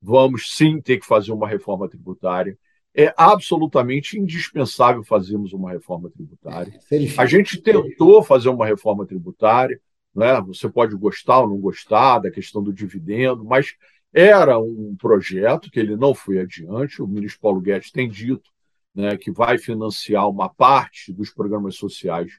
[0.02, 2.58] Vamos sim ter que fazer uma reforma tributária.
[2.96, 6.80] É absolutamente indispensável fazermos uma reforma tributária.
[7.18, 9.80] A gente tentou fazer uma reforma tributária,
[10.16, 10.40] né?
[10.42, 13.76] você pode gostar ou não gostar da questão do dividendo, mas
[14.14, 17.02] era um projeto que ele não foi adiante.
[17.02, 18.50] O ministro Paulo Guedes tem dito
[18.96, 22.32] né, que vai financiar uma parte dos programas sociais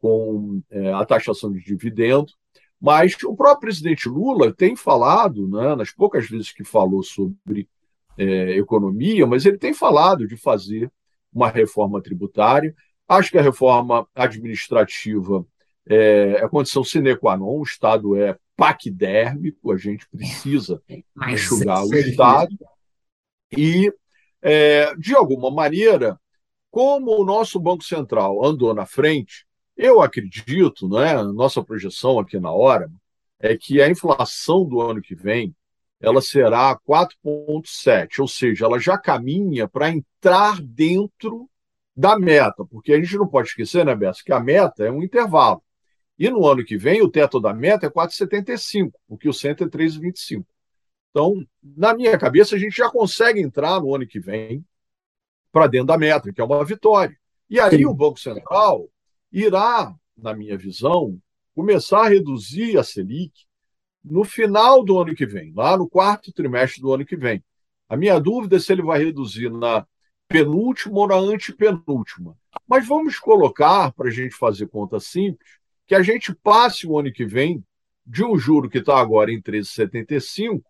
[0.00, 2.32] com é, a taxação de dividendo.
[2.80, 7.68] Mas o próprio presidente Lula tem falado, né, nas poucas vezes que falou sobre
[8.18, 10.90] é, economia, mas ele tem falado de fazer
[11.32, 12.74] uma reforma tributária.
[13.08, 15.46] Acho que a reforma administrativa
[15.88, 20.82] é, é condição sine qua non, o Estado é paquidérmico, a gente precisa
[21.28, 22.54] enxugar o Estado.
[23.56, 23.90] E,
[24.42, 26.20] é, de alguma maneira,
[26.70, 32.50] como o nosso Banco Central andou na frente, eu acredito, né, nossa projeção aqui na
[32.50, 32.90] hora,
[33.38, 35.54] é que a inflação do ano que vem
[36.00, 41.48] ela será 4,7, ou seja, ela já caminha para entrar dentro
[41.96, 45.02] da meta, porque a gente não pode esquecer, né, Bessa, que a meta é um
[45.02, 45.62] intervalo.
[46.16, 49.68] E no ano que vem, o teto da meta é 4,75, porque o centro é
[49.68, 50.44] 3,25.
[51.10, 54.64] Então, na minha cabeça, a gente já consegue entrar no ano que vem
[55.50, 57.16] para dentro da meta, que é uma vitória.
[57.50, 58.88] E aí o Banco Central
[59.32, 61.18] irá, na minha visão,
[61.54, 63.47] começar a reduzir a Selic
[64.10, 67.42] no final do ano que vem, lá no quarto trimestre do ano que vem.
[67.88, 69.86] A minha dúvida é se ele vai reduzir na
[70.28, 72.36] penúltima ou na antepenúltima.
[72.66, 75.48] Mas vamos colocar, para a gente fazer conta simples,
[75.86, 77.64] que a gente passe o ano que vem
[78.06, 80.62] de um juro que está agora em 13,75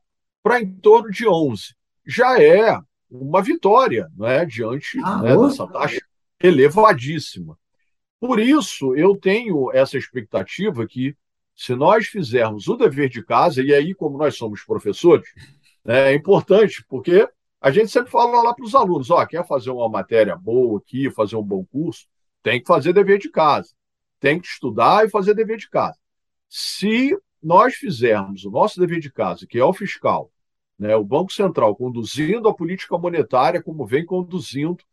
[0.42, 1.74] para em torno de 11.
[2.06, 2.78] Já é
[3.10, 6.00] uma vitória né, diante ah, né, dessa taxa
[6.40, 7.58] elevadíssima.
[8.20, 11.16] Por isso, eu tenho essa expectativa que,
[11.58, 15.28] se nós fizermos o dever de casa, e aí, como nós somos professores,
[15.84, 17.28] né, é importante, porque
[17.60, 21.10] a gente sempre fala lá para os alunos: ó, quer fazer uma matéria boa aqui,
[21.10, 22.06] fazer um bom curso,
[22.44, 23.74] tem que fazer dever de casa,
[24.20, 25.98] tem que estudar e fazer dever de casa.
[26.48, 30.30] Se nós fizermos o nosso dever de casa, que é o fiscal,
[30.78, 34.84] né, o Banco Central conduzindo a política monetária como vem conduzindo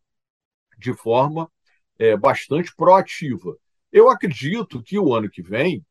[0.80, 1.48] de forma
[2.00, 3.56] é, bastante proativa.
[3.92, 5.86] Eu acredito que o ano que vem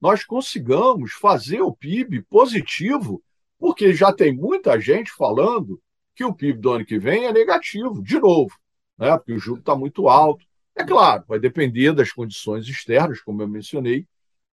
[0.00, 3.22] nós consigamos fazer o PIB positivo,
[3.58, 5.80] porque já tem muita gente falando
[6.14, 8.54] que o PIB do ano que vem é negativo, de novo,
[8.96, 9.16] né?
[9.16, 10.44] porque o juro está muito alto.
[10.74, 14.06] É claro, vai depender das condições externas, como eu mencionei,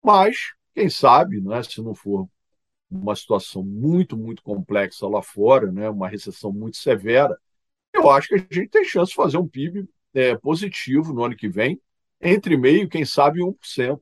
[0.02, 2.28] mas quem sabe, né, se não for
[2.90, 7.38] uma situação muito, muito complexa lá fora, né, uma recessão muito severa,
[7.92, 11.36] eu acho que a gente tem chance de fazer um PIB é, positivo no ano
[11.36, 11.80] que vem,
[12.20, 14.00] entre meio, quem sabe 1%.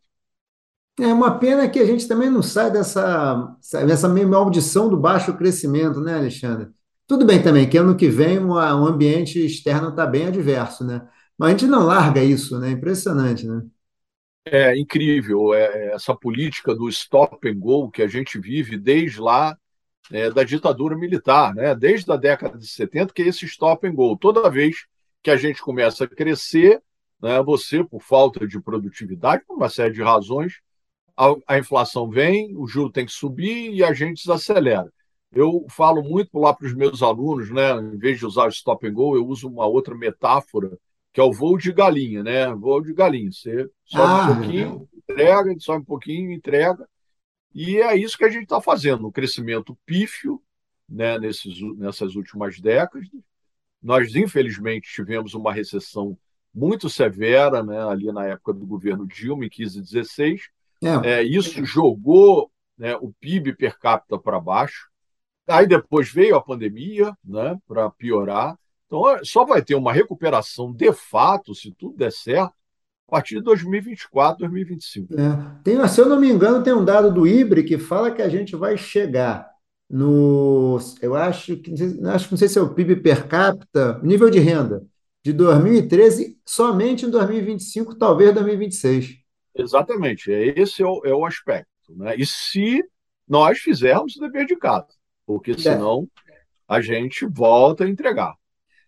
[0.98, 6.00] É uma pena que a gente também não sai dessa, dessa maldição do baixo crescimento,
[6.00, 6.68] né, Alexandre?
[7.06, 11.06] Tudo bem também que ano que vem o ambiente externo está bem adverso, né?
[11.38, 12.70] Mas a gente não larga isso, né?
[12.70, 13.62] Impressionante, né?
[14.44, 19.20] É incrível é, é, essa política do stop and go que a gente vive desde
[19.20, 19.56] lá
[20.10, 21.74] é, da ditadura militar, né?
[21.74, 24.16] Desde a década de 70, que é esse stop and go.
[24.16, 24.86] Toda vez
[25.22, 26.82] que a gente começa a crescer,
[27.22, 30.54] né, você, por falta de produtividade, por uma série de razões,
[31.16, 34.92] a, a inflação vem, o juro tem que subir e a gente desacelera.
[35.32, 38.86] Eu falo muito lá para os meus alunos, né, em vez de usar o stop
[38.86, 40.78] and go, eu uso uma outra metáfora
[41.12, 42.52] que é o voo de galinha, né?
[42.54, 43.30] Voo de galinha.
[43.30, 46.88] Você sobe ah, um pouquinho, entrega, sobe um pouquinho, entrega.
[47.54, 50.42] E é isso que a gente está fazendo, um crescimento pífio
[50.88, 53.06] né, nesses, nessas últimas décadas.
[53.82, 56.16] Nós, infelizmente, tivemos uma recessão
[56.54, 60.48] muito severa né, ali na época do governo Dilma, em 15 e 16.
[60.82, 61.18] É.
[61.18, 64.88] É, isso jogou né, o PIB per capita para baixo.
[65.48, 68.56] Aí depois veio a pandemia né, para piorar.
[68.86, 72.52] Então, só vai ter uma recuperação de fato, se tudo der certo,
[73.08, 75.14] a partir de 2024, 2025.
[75.14, 75.60] É.
[75.62, 78.28] Tem, se eu não me engano, tem um dado do IBRE que fala que a
[78.28, 79.50] gente vai chegar
[79.88, 80.78] no.
[81.00, 81.72] Eu acho que
[82.06, 84.84] acho que não sei se é o PIB per capita, nível de renda,
[85.22, 89.21] de 2013, somente em 2025, talvez 2026.
[89.54, 91.68] Exatamente, é, esse é o, é o aspecto.
[91.90, 92.16] Né?
[92.16, 92.82] E se
[93.28, 94.88] nós fizermos o dever de casa,
[95.26, 95.58] porque é.
[95.58, 96.08] senão
[96.68, 98.34] a gente volta a entregar.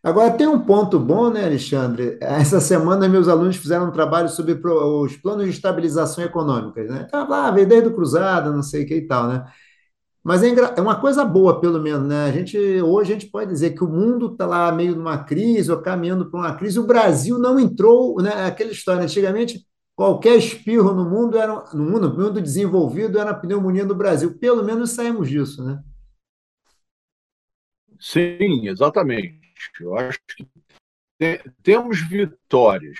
[0.02, 2.18] Agora, tem um ponto bom, né, Alexandre?
[2.20, 6.84] Essa semana, meus alunos fizeram um trabalho sobre os planos de estabilização econômica.
[6.84, 7.02] Né?
[7.04, 9.46] Estava lá, veio desde o Cruzada, não sei o que e tal, né?
[10.22, 12.26] Mas é, é, uma coisa boa, pelo menos, né?
[12.26, 15.70] A gente, hoje a gente pode dizer que o mundo está lá meio numa crise,
[15.70, 16.78] ou caminhando para uma crise.
[16.78, 18.46] O Brasil não entrou, né?
[18.46, 23.34] Aquela história, antigamente, qualquer espirro no mundo era no mundo, no mundo desenvolvido era a
[23.34, 24.38] pneumonia do Brasil.
[24.38, 25.82] Pelo menos saímos disso, né?
[27.98, 29.40] Sim, exatamente.
[29.80, 30.46] Eu acho que
[31.62, 32.98] temos vitórias.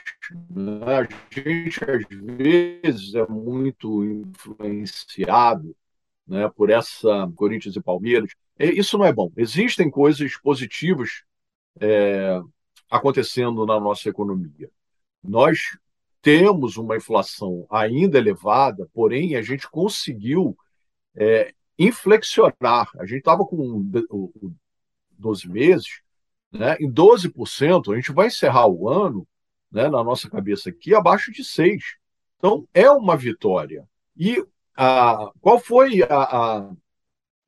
[0.51, 0.81] Né?
[0.85, 5.77] A gente, às vezes, é muito influenciado
[6.27, 8.31] né, por essa Corinthians e Palmeiras.
[8.59, 9.31] Isso não é bom.
[9.37, 11.25] Existem coisas positivas
[11.81, 12.41] é,
[12.89, 14.71] acontecendo na nossa economia.
[15.23, 15.77] Nós
[16.25, 20.57] temos uma inflação ainda elevada, porém a gente conseguiu
[21.15, 22.89] é, inflexionar.
[22.99, 23.91] A gente estava com
[25.19, 26.01] 12 meses
[26.51, 29.29] né, em 12%, a gente vai encerrar o ano,
[29.71, 31.79] né, na nossa cabeça aqui, abaixo de 6%.
[32.39, 33.87] Então, é uma vitória.
[34.17, 34.43] E
[34.75, 36.73] a, qual foi a, a,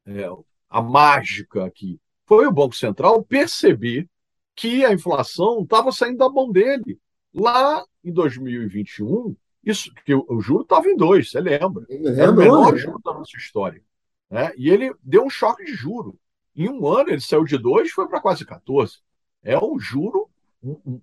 [0.06, 0.28] é,
[0.68, 1.98] a mágica aqui?
[2.26, 4.06] Foi o Banco Central perceber
[4.54, 6.98] que a inflação estava saindo da mão dele.
[7.32, 11.84] Lá em 2021, isso, que o, o juro estava em 2, você lembra?
[11.90, 13.82] Era o menor juro da nossa história.
[14.30, 14.52] Né?
[14.56, 16.18] E ele deu um choque de juro.
[16.54, 18.98] Em um ano, ele saiu de 2 e foi para quase 14.
[19.42, 20.30] É um juro,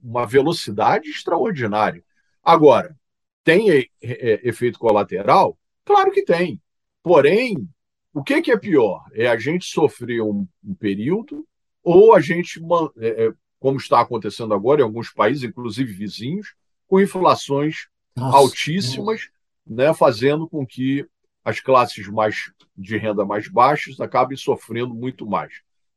[0.01, 2.03] uma velocidade extraordinária.
[2.43, 2.95] Agora,
[3.43, 5.57] tem é, é, efeito colateral?
[5.85, 6.61] Claro que tem.
[7.03, 7.67] Porém,
[8.13, 9.03] o que, que é pior?
[9.13, 11.45] É a gente sofrer um, um período
[11.83, 12.61] ou a gente,
[12.97, 16.55] é, é, como está acontecendo agora em alguns países, inclusive vizinhos,
[16.93, 19.21] com inflações nossa, altíssimas.
[19.65, 21.07] Né, fazendo com que
[21.43, 25.53] as classes mais de renda mais baixas acabem sofrendo muito mais.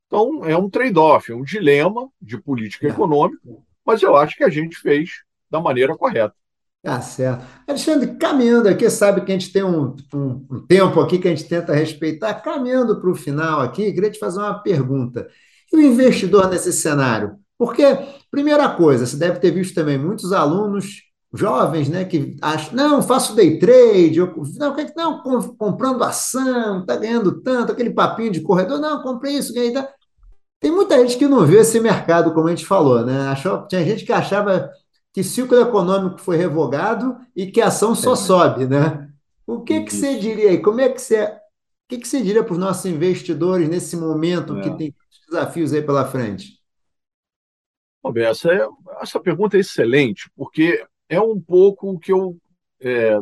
[0.06, 3.42] Então, é um trade-off, é um dilema de política econômica,
[3.84, 6.32] mas eu acho que a gente fez da maneira correta.
[6.80, 7.44] Tá certo.
[7.66, 11.34] Alexandre, caminhando aqui, sabe que a gente tem um, um, um tempo aqui que a
[11.34, 12.34] gente tenta respeitar.
[12.34, 15.28] Caminhando para o final aqui, queria te fazer uma pergunta.
[15.72, 17.36] E o investidor nesse cenário?
[17.58, 17.84] Porque,
[18.30, 23.34] primeira coisa, você deve ter visto também muitos alunos jovens, né, que acham, não, faço
[23.34, 25.22] day trade, eu, não, não,
[25.56, 29.72] comprando ação, está ganhando tanto, aquele papinho de corredor, não, comprei isso, ganhei.
[29.72, 29.88] Tá.
[30.60, 33.28] Tem muita gente que não viu esse mercado, como a gente falou, né?
[33.28, 34.70] Achou, tinha gente que achava
[35.12, 38.16] que ciclo econômico foi revogado e que a ação só é.
[38.16, 39.08] sobe, né?
[39.46, 40.58] O que, que você diria aí?
[40.58, 41.30] Como é que você, o
[41.88, 44.62] que, que você diria para os nossos investidores nesse momento é.
[44.62, 44.94] que tem
[45.28, 46.55] desafios aí pela frente?
[48.14, 48.68] Essa, é,
[49.00, 52.36] essa pergunta é excelente, porque é um pouco o que eu
[52.80, 53.18] é,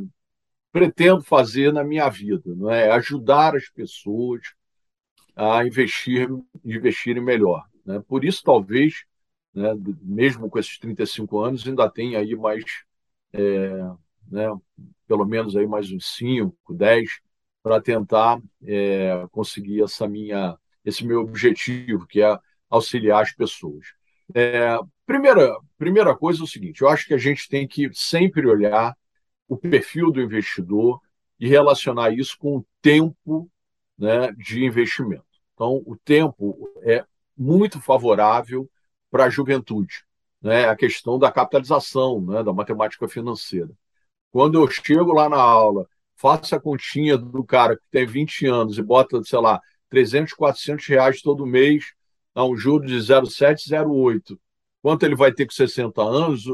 [0.73, 2.91] pretendo fazer na minha vida, não é?
[2.91, 4.41] Ajudar as pessoas
[5.37, 6.29] a investir,
[6.65, 7.65] investirem melhor.
[7.85, 8.03] Né?
[8.07, 9.05] Por isso, talvez,
[9.55, 9.73] né,
[10.03, 12.65] mesmo com esses 35 anos, ainda tem aí mais,
[13.33, 13.71] é,
[14.31, 14.49] né,
[15.07, 17.21] pelo menos aí mais uns 5, 10,
[17.63, 23.87] para tentar é, conseguir essa minha, esse meu objetivo, que é auxiliar as pessoas.
[24.35, 28.47] É, primeira, primeira coisa é o seguinte: eu acho que a gente tem que sempre
[28.47, 28.97] olhar
[29.49, 31.01] o perfil do investidor
[31.39, 33.51] e relacionar isso com o tempo
[33.99, 35.25] né, de investimento.
[35.55, 37.05] Então, o tempo é
[37.37, 38.69] muito favorável
[39.11, 40.05] para a juventude,
[40.41, 40.69] né?
[40.69, 42.43] a questão da capitalização, né?
[42.43, 43.71] da matemática financeira.
[44.33, 48.79] Quando eu chego lá na aula, faço a continha do cara que tem 20 anos
[48.79, 51.93] e bota, sei lá, 300, 400 reais todo mês
[52.35, 54.39] a um juro de 0,7, 0,8.
[54.83, 56.45] Quanto ele vai ter com 60 anos,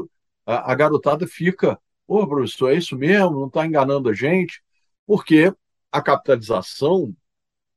[0.45, 3.39] a, a garotada fica, ô, professor, é isso mesmo?
[3.39, 4.61] Não está enganando a gente?
[5.05, 5.53] Porque
[5.91, 7.15] a capitalização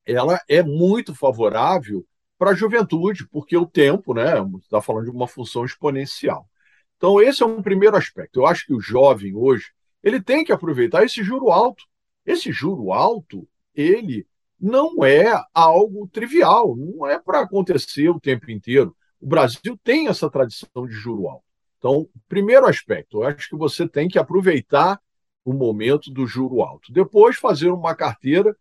[0.06, 2.06] ela é muito favorável
[2.38, 6.48] para a juventude, porque o tempo, né, está falando de uma função exponencial.
[6.96, 8.40] Então, esse é um primeiro aspecto.
[8.40, 11.84] Eu acho que o jovem hoje ele tem que aproveitar esse juro alto.
[12.26, 14.26] Esse juro alto, ele
[14.60, 18.96] não é algo trivial, não é para acontecer o tempo inteiro.
[19.20, 21.44] O Brasil tem essa tradição de juro alto.
[21.78, 25.00] Então, primeiro aspecto, eu acho que você tem que aproveitar
[25.44, 26.92] o momento do juro alto.
[26.92, 28.56] Depois, fazer uma carteira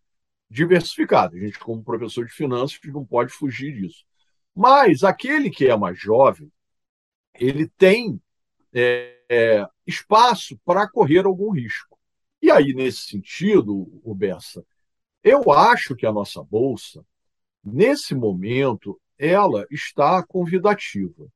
[0.50, 1.36] diversificada.
[1.36, 4.04] A gente, como professor de finanças, não pode fugir disso.
[4.54, 6.50] Mas aquele que é mais jovem,
[7.34, 8.20] ele tem
[8.72, 11.98] é, é, espaço para correr algum risco.
[12.42, 14.64] E aí, nesse sentido, o Bessa,
[15.24, 17.02] eu acho que a nossa bolsa,
[17.64, 21.26] nesse momento, ela está convidativa.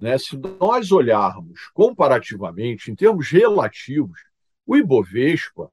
[0.00, 0.16] Né?
[0.16, 4.18] Se nós olharmos comparativamente, em termos relativos,
[4.66, 5.70] o Ibovespa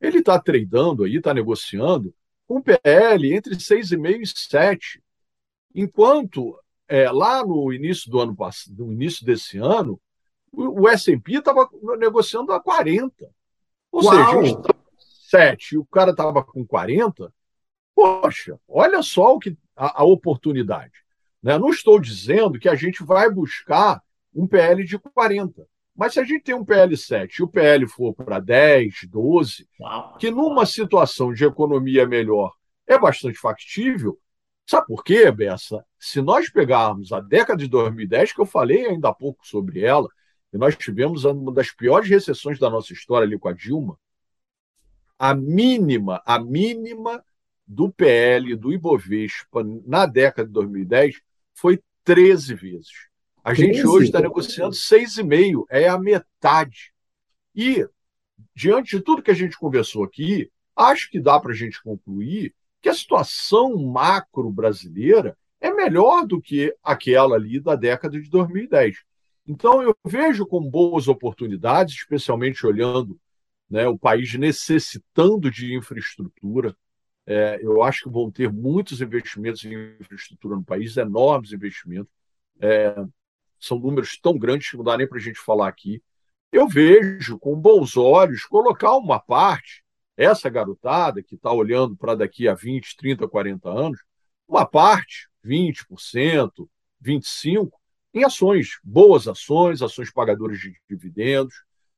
[0.00, 2.14] ele está tradando aí, está negociando
[2.46, 5.02] com um PL entre 6,5 e 7.
[5.74, 8.36] Enquanto é, lá no início do ano
[8.70, 10.00] no início desse ano,
[10.52, 13.28] o, o S&P estava negociando a 40.
[13.90, 14.42] Ou Uau.
[14.42, 14.74] seja, está
[15.32, 17.32] 37 e o cara estava com 40,
[17.94, 20.92] poxa, olha só o que a, a oportunidade.
[21.42, 21.58] Né?
[21.58, 24.02] Não estou dizendo que a gente vai buscar
[24.34, 25.66] um PL de 40.
[25.94, 29.68] Mas se a gente tem um PL7 e o PL for para 10, 12,
[30.18, 32.52] que numa situação de economia melhor
[32.86, 34.18] é bastante factível,
[34.66, 35.84] sabe por quê, Bessa?
[35.98, 40.08] Se nós pegarmos a década de 2010, que eu falei ainda há pouco sobre ela,
[40.52, 43.98] e nós tivemos uma das piores recessões da nossa história ali com a Dilma,
[45.22, 47.24] a mínima, a mínima
[47.64, 51.20] do PL, do Ibovespa, na década de 2010,
[51.54, 52.90] foi 13 vezes.
[53.44, 53.62] A 13?
[53.62, 56.92] gente hoje está negociando 6,5, é a metade.
[57.54, 57.86] E,
[58.52, 62.52] diante de tudo que a gente conversou aqui, acho que dá para a gente concluir
[62.80, 68.96] que a situação macro brasileira é melhor do que aquela ali da década de 2010.
[69.46, 73.16] Então, eu vejo com boas oportunidades, especialmente olhando
[73.72, 76.76] né, o país necessitando de infraestrutura,
[77.26, 82.12] é, eu acho que vão ter muitos investimentos em infraestrutura no país, enormes investimentos.
[82.60, 82.94] É,
[83.58, 86.02] são números tão grandes que não dá nem para a gente falar aqui.
[86.52, 89.82] Eu vejo com bons olhos colocar uma parte,
[90.18, 94.00] essa garotada que está olhando para daqui a 20, 30, 40 anos,
[94.46, 96.68] uma parte, 20%,
[97.02, 97.70] 25%,
[98.12, 101.54] em ações, boas ações, ações pagadoras de dividendos,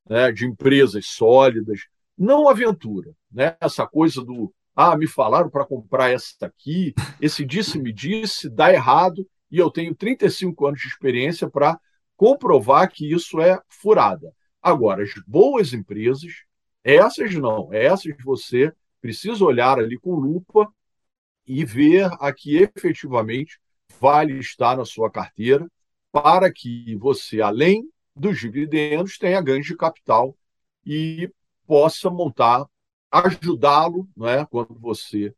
[0.09, 1.81] né, de empresas sólidas,
[2.17, 3.13] não aventura.
[3.31, 3.57] Né?
[3.61, 9.27] Essa coisa do ah, me falaram para comprar essa aqui, esse disse-me disse, dá errado,
[9.51, 11.79] e eu tenho 35 anos de experiência para
[12.17, 14.33] comprovar que isso é furada.
[14.61, 16.33] Agora, as boas empresas,
[16.83, 20.69] essas não, essas você precisa olhar ali com lupa
[21.47, 23.61] e ver a que efetivamente
[24.01, 25.69] vale estar na sua carteira
[26.11, 30.37] para que você, além dos dividendos, tenha ganhos de capital
[30.85, 31.31] e
[31.67, 32.67] possa montar
[33.11, 35.35] ajudá-lo, é, quando você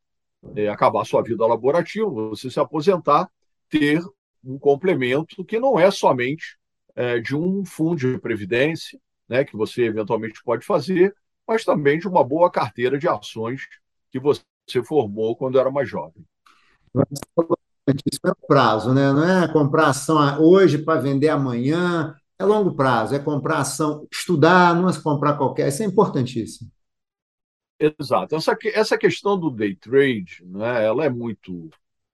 [0.54, 3.30] é, acabar sua vida laborativa, você se aposentar,
[3.68, 4.02] ter
[4.44, 6.56] um complemento que não é somente
[6.94, 8.98] é, de um fundo de previdência,
[9.28, 11.14] né, que você eventualmente pode fazer,
[11.46, 13.62] mas também de uma boa carteira de ações
[14.10, 14.42] que você
[14.84, 16.24] formou quando era mais jovem.
[18.10, 19.12] Isso é prazo, né?
[19.12, 24.74] Não é comprar ação hoje para vender amanhã, é longo prazo, é comprar ação, estudar,
[24.74, 26.70] não é comprar qualquer, isso é importantíssimo.
[27.78, 28.34] Exato.
[28.34, 31.70] Essa, essa questão do day trade, né, ela é muito.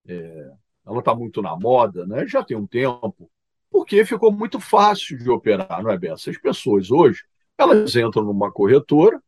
[0.06, 0.50] É,
[0.84, 3.30] ela está muito na moda, né, já tem um tempo,
[3.70, 6.30] porque ficou muito fácil de operar, não é, Bessa?
[6.30, 7.22] As pessoas hoje,
[7.56, 9.22] elas entram numa corretora,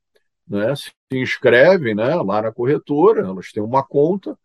[0.46, 4.36] né, se inscrevem né, lá na corretora, elas têm uma conta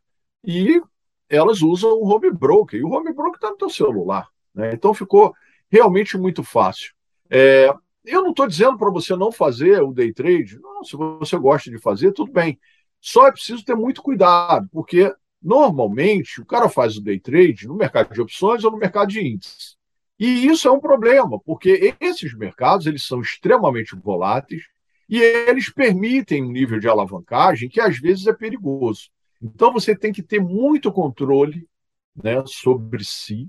[0.43, 0.81] e
[1.27, 4.27] elas usam o home broker, e o home broker está no seu celular.
[4.53, 4.73] Né?
[4.73, 5.33] Então ficou
[5.69, 6.93] realmente muito fácil.
[7.29, 7.73] É,
[8.05, 10.59] eu não estou dizendo para você não fazer o day trade.
[10.59, 12.59] Não, se você gosta de fazer, tudo bem.
[12.99, 17.75] Só é preciso ter muito cuidado, porque normalmente o cara faz o day trade no
[17.75, 19.77] mercado de opções ou no mercado de índices.
[20.19, 24.63] E isso é um problema, porque esses mercados eles são extremamente voláteis
[25.07, 29.09] e eles permitem um nível de alavancagem que às vezes é perigoso.
[29.41, 31.65] Então você tem que ter muito controle
[32.21, 33.47] né, sobre si,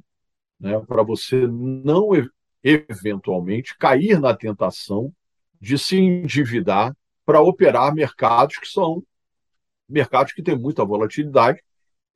[0.61, 2.11] né, para você não
[2.63, 5.13] eventualmente cair na tentação
[5.61, 6.95] de se endividar
[7.25, 9.03] para operar mercados que são
[9.89, 11.61] mercados que têm muita volatilidade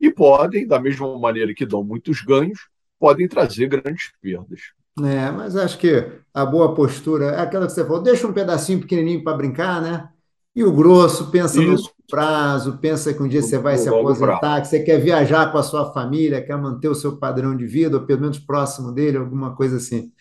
[0.01, 2.69] e podem, da mesma maneira que dão muitos ganhos,
[2.99, 4.61] podem trazer grandes perdas.
[5.03, 8.81] É, mas acho que a boa postura é aquela que você falou, deixa um pedacinho
[8.81, 10.09] pequenininho para brincar, né?
[10.55, 11.94] E o grosso pensa Isso.
[12.09, 15.63] Prazo, pensa que um dia você vai se aposentar, que você quer viajar com a
[15.63, 19.55] sua família, quer manter o seu padrão de vida, ou pelo menos próximo dele, alguma
[19.55, 20.13] coisa assim.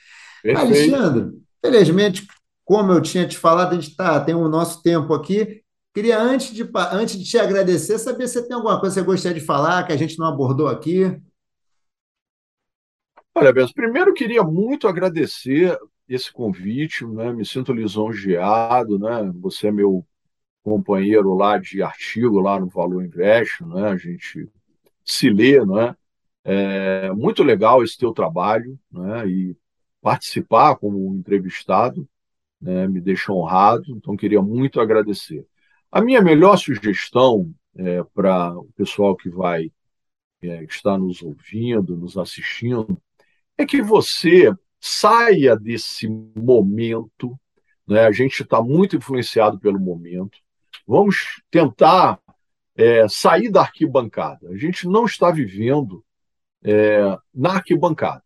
[0.41, 0.93] Perfeito.
[0.93, 2.27] Alexandre, felizmente,
[2.65, 5.61] como eu tinha te falado, a gente tá, tem o nosso tempo aqui.
[5.93, 9.39] Queria, antes de, antes de te agradecer, saber se tem alguma coisa que você gostaria
[9.39, 11.21] de falar que a gente não abordou aqui.
[13.35, 15.77] Olha, Beto, primeiro queria muito agradecer
[16.07, 17.31] esse convite, né?
[17.31, 19.31] Me sinto lisonjeado, né?
[19.41, 20.05] Você é meu
[20.63, 23.89] companheiro lá de artigo lá no Valor Invest, né?
[23.89, 24.49] A gente
[25.03, 25.95] se lê, né?
[26.43, 29.27] É muito legal esse teu trabalho, né?
[29.27, 29.57] E
[30.01, 32.07] participar como entrevistado,
[32.61, 32.87] né?
[32.87, 35.45] Me deixa honrado, então queria muito agradecer.
[35.91, 39.71] A minha melhor sugestão é, para o pessoal que vai
[40.41, 42.97] é, estar nos ouvindo, nos assistindo,
[43.57, 47.39] é que você saia desse momento,
[47.87, 48.05] né?
[48.05, 50.42] A gente está muito influenciado pelo momento.
[50.87, 52.19] Vamos tentar
[52.75, 54.49] é, sair da arquibancada.
[54.49, 56.03] A gente não está vivendo
[56.63, 58.23] é, na arquibancada.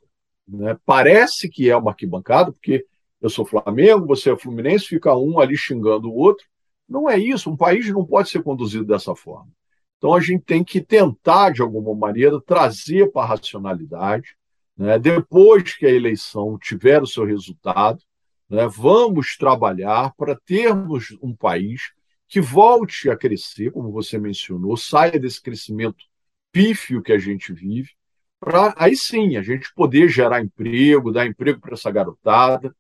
[0.48, 0.78] Né?
[0.86, 2.86] Parece que é uma arquibancada, porque
[3.22, 6.46] eu sou Flamengo, você é Fluminense, fica um ali xingando o outro.
[6.88, 7.50] Não é isso.
[7.50, 9.52] Um país não pode ser conduzido dessa forma.
[9.98, 14.38] Então a gente tem que tentar, de alguma maneira, trazer para a racionalidade
[14.78, 15.00] né?
[15.00, 18.00] Depois que a eleição tiver o seu resultado,
[18.50, 21.92] né, vamos trabalhar para termos um país
[22.28, 26.04] que volte a crescer, como você mencionou, saia desse crescimento
[26.52, 27.92] pífio que a gente vive,
[28.40, 32.76] para aí sim a gente poder gerar emprego, dar emprego para essa garotada,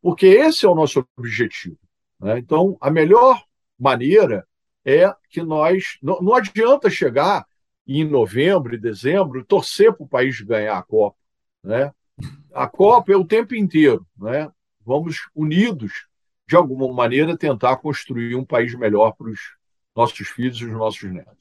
[0.00, 1.78] porque esse é o nosso objetivo.
[2.20, 2.38] Né?
[2.38, 3.44] Então, a melhor
[3.78, 4.46] maneira
[4.84, 5.98] é que nós.
[6.02, 7.46] Não, não adianta chegar
[7.86, 11.16] em novembro e dezembro torcer para o país ganhar a Copa.
[11.62, 11.92] Né?
[12.52, 14.06] A Copa é o tempo inteiro.
[14.16, 14.50] Né?
[14.84, 16.06] Vamos unidos,
[16.52, 19.38] de alguma maneira, tentar construir um país melhor para os
[19.96, 21.32] nossos filhos e os nossos netos.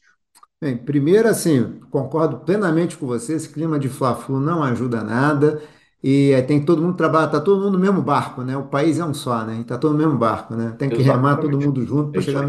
[0.61, 5.61] Bem, primeiro, assim, concordo plenamente com você, esse clima de Fla-Flu não ajuda nada
[6.01, 8.55] e tem que todo mundo trabalhar, está todo mundo no mesmo barco, né?
[8.55, 9.59] O país é um só, né?
[9.59, 10.73] Está todo no mesmo barco, né?
[10.77, 11.15] Tem que Exatamente.
[11.17, 12.47] remar todo mundo junto para chegar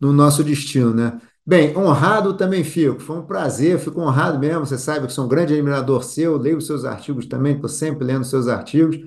[0.00, 1.20] no nosso destino, né?
[1.44, 3.00] Bem, honrado também fico.
[3.00, 4.64] Foi um prazer, fico honrado mesmo.
[4.64, 8.04] Você sabe que sou um grande admirador seu, leio os seus artigos também, estou sempre
[8.04, 8.98] lendo os seus artigos.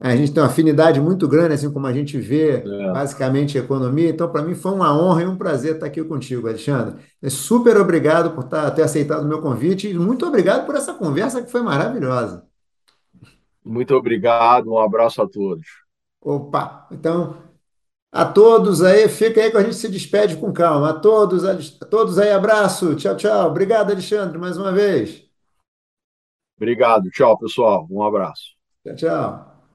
[0.00, 2.92] A gente tem uma afinidade muito grande, assim como a gente vê é.
[2.92, 4.10] basicamente economia.
[4.10, 7.02] Então, para mim, foi uma honra e um prazer estar aqui contigo, Alexandre.
[7.28, 11.50] Super obrigado por ter aceitado o meu convite e muito obrigado por essa conversa que
[11.50, 12.44] foi maravilhosa.
[13.64, 15.66] Muito obrigado, um abraço a todos.
[16.20, 17.36] Opa, então
[18.14, 20.90] a todos aí, fica aí que a gente se despede com calma.
[20.90, 22.94] A todos, a todos aí, abraço.
[22.94, 23.48] Tchau, tchau.
[23.48, 25.24] Obrigado, Alexandre, mais uma vez.
[26.56, 27.10] Obrigado.
[27.10, 27.88] Tchau, pessoal.
[27.90, 28.54] Um abraço.
[28.84, 29.53] Tchau, tchau.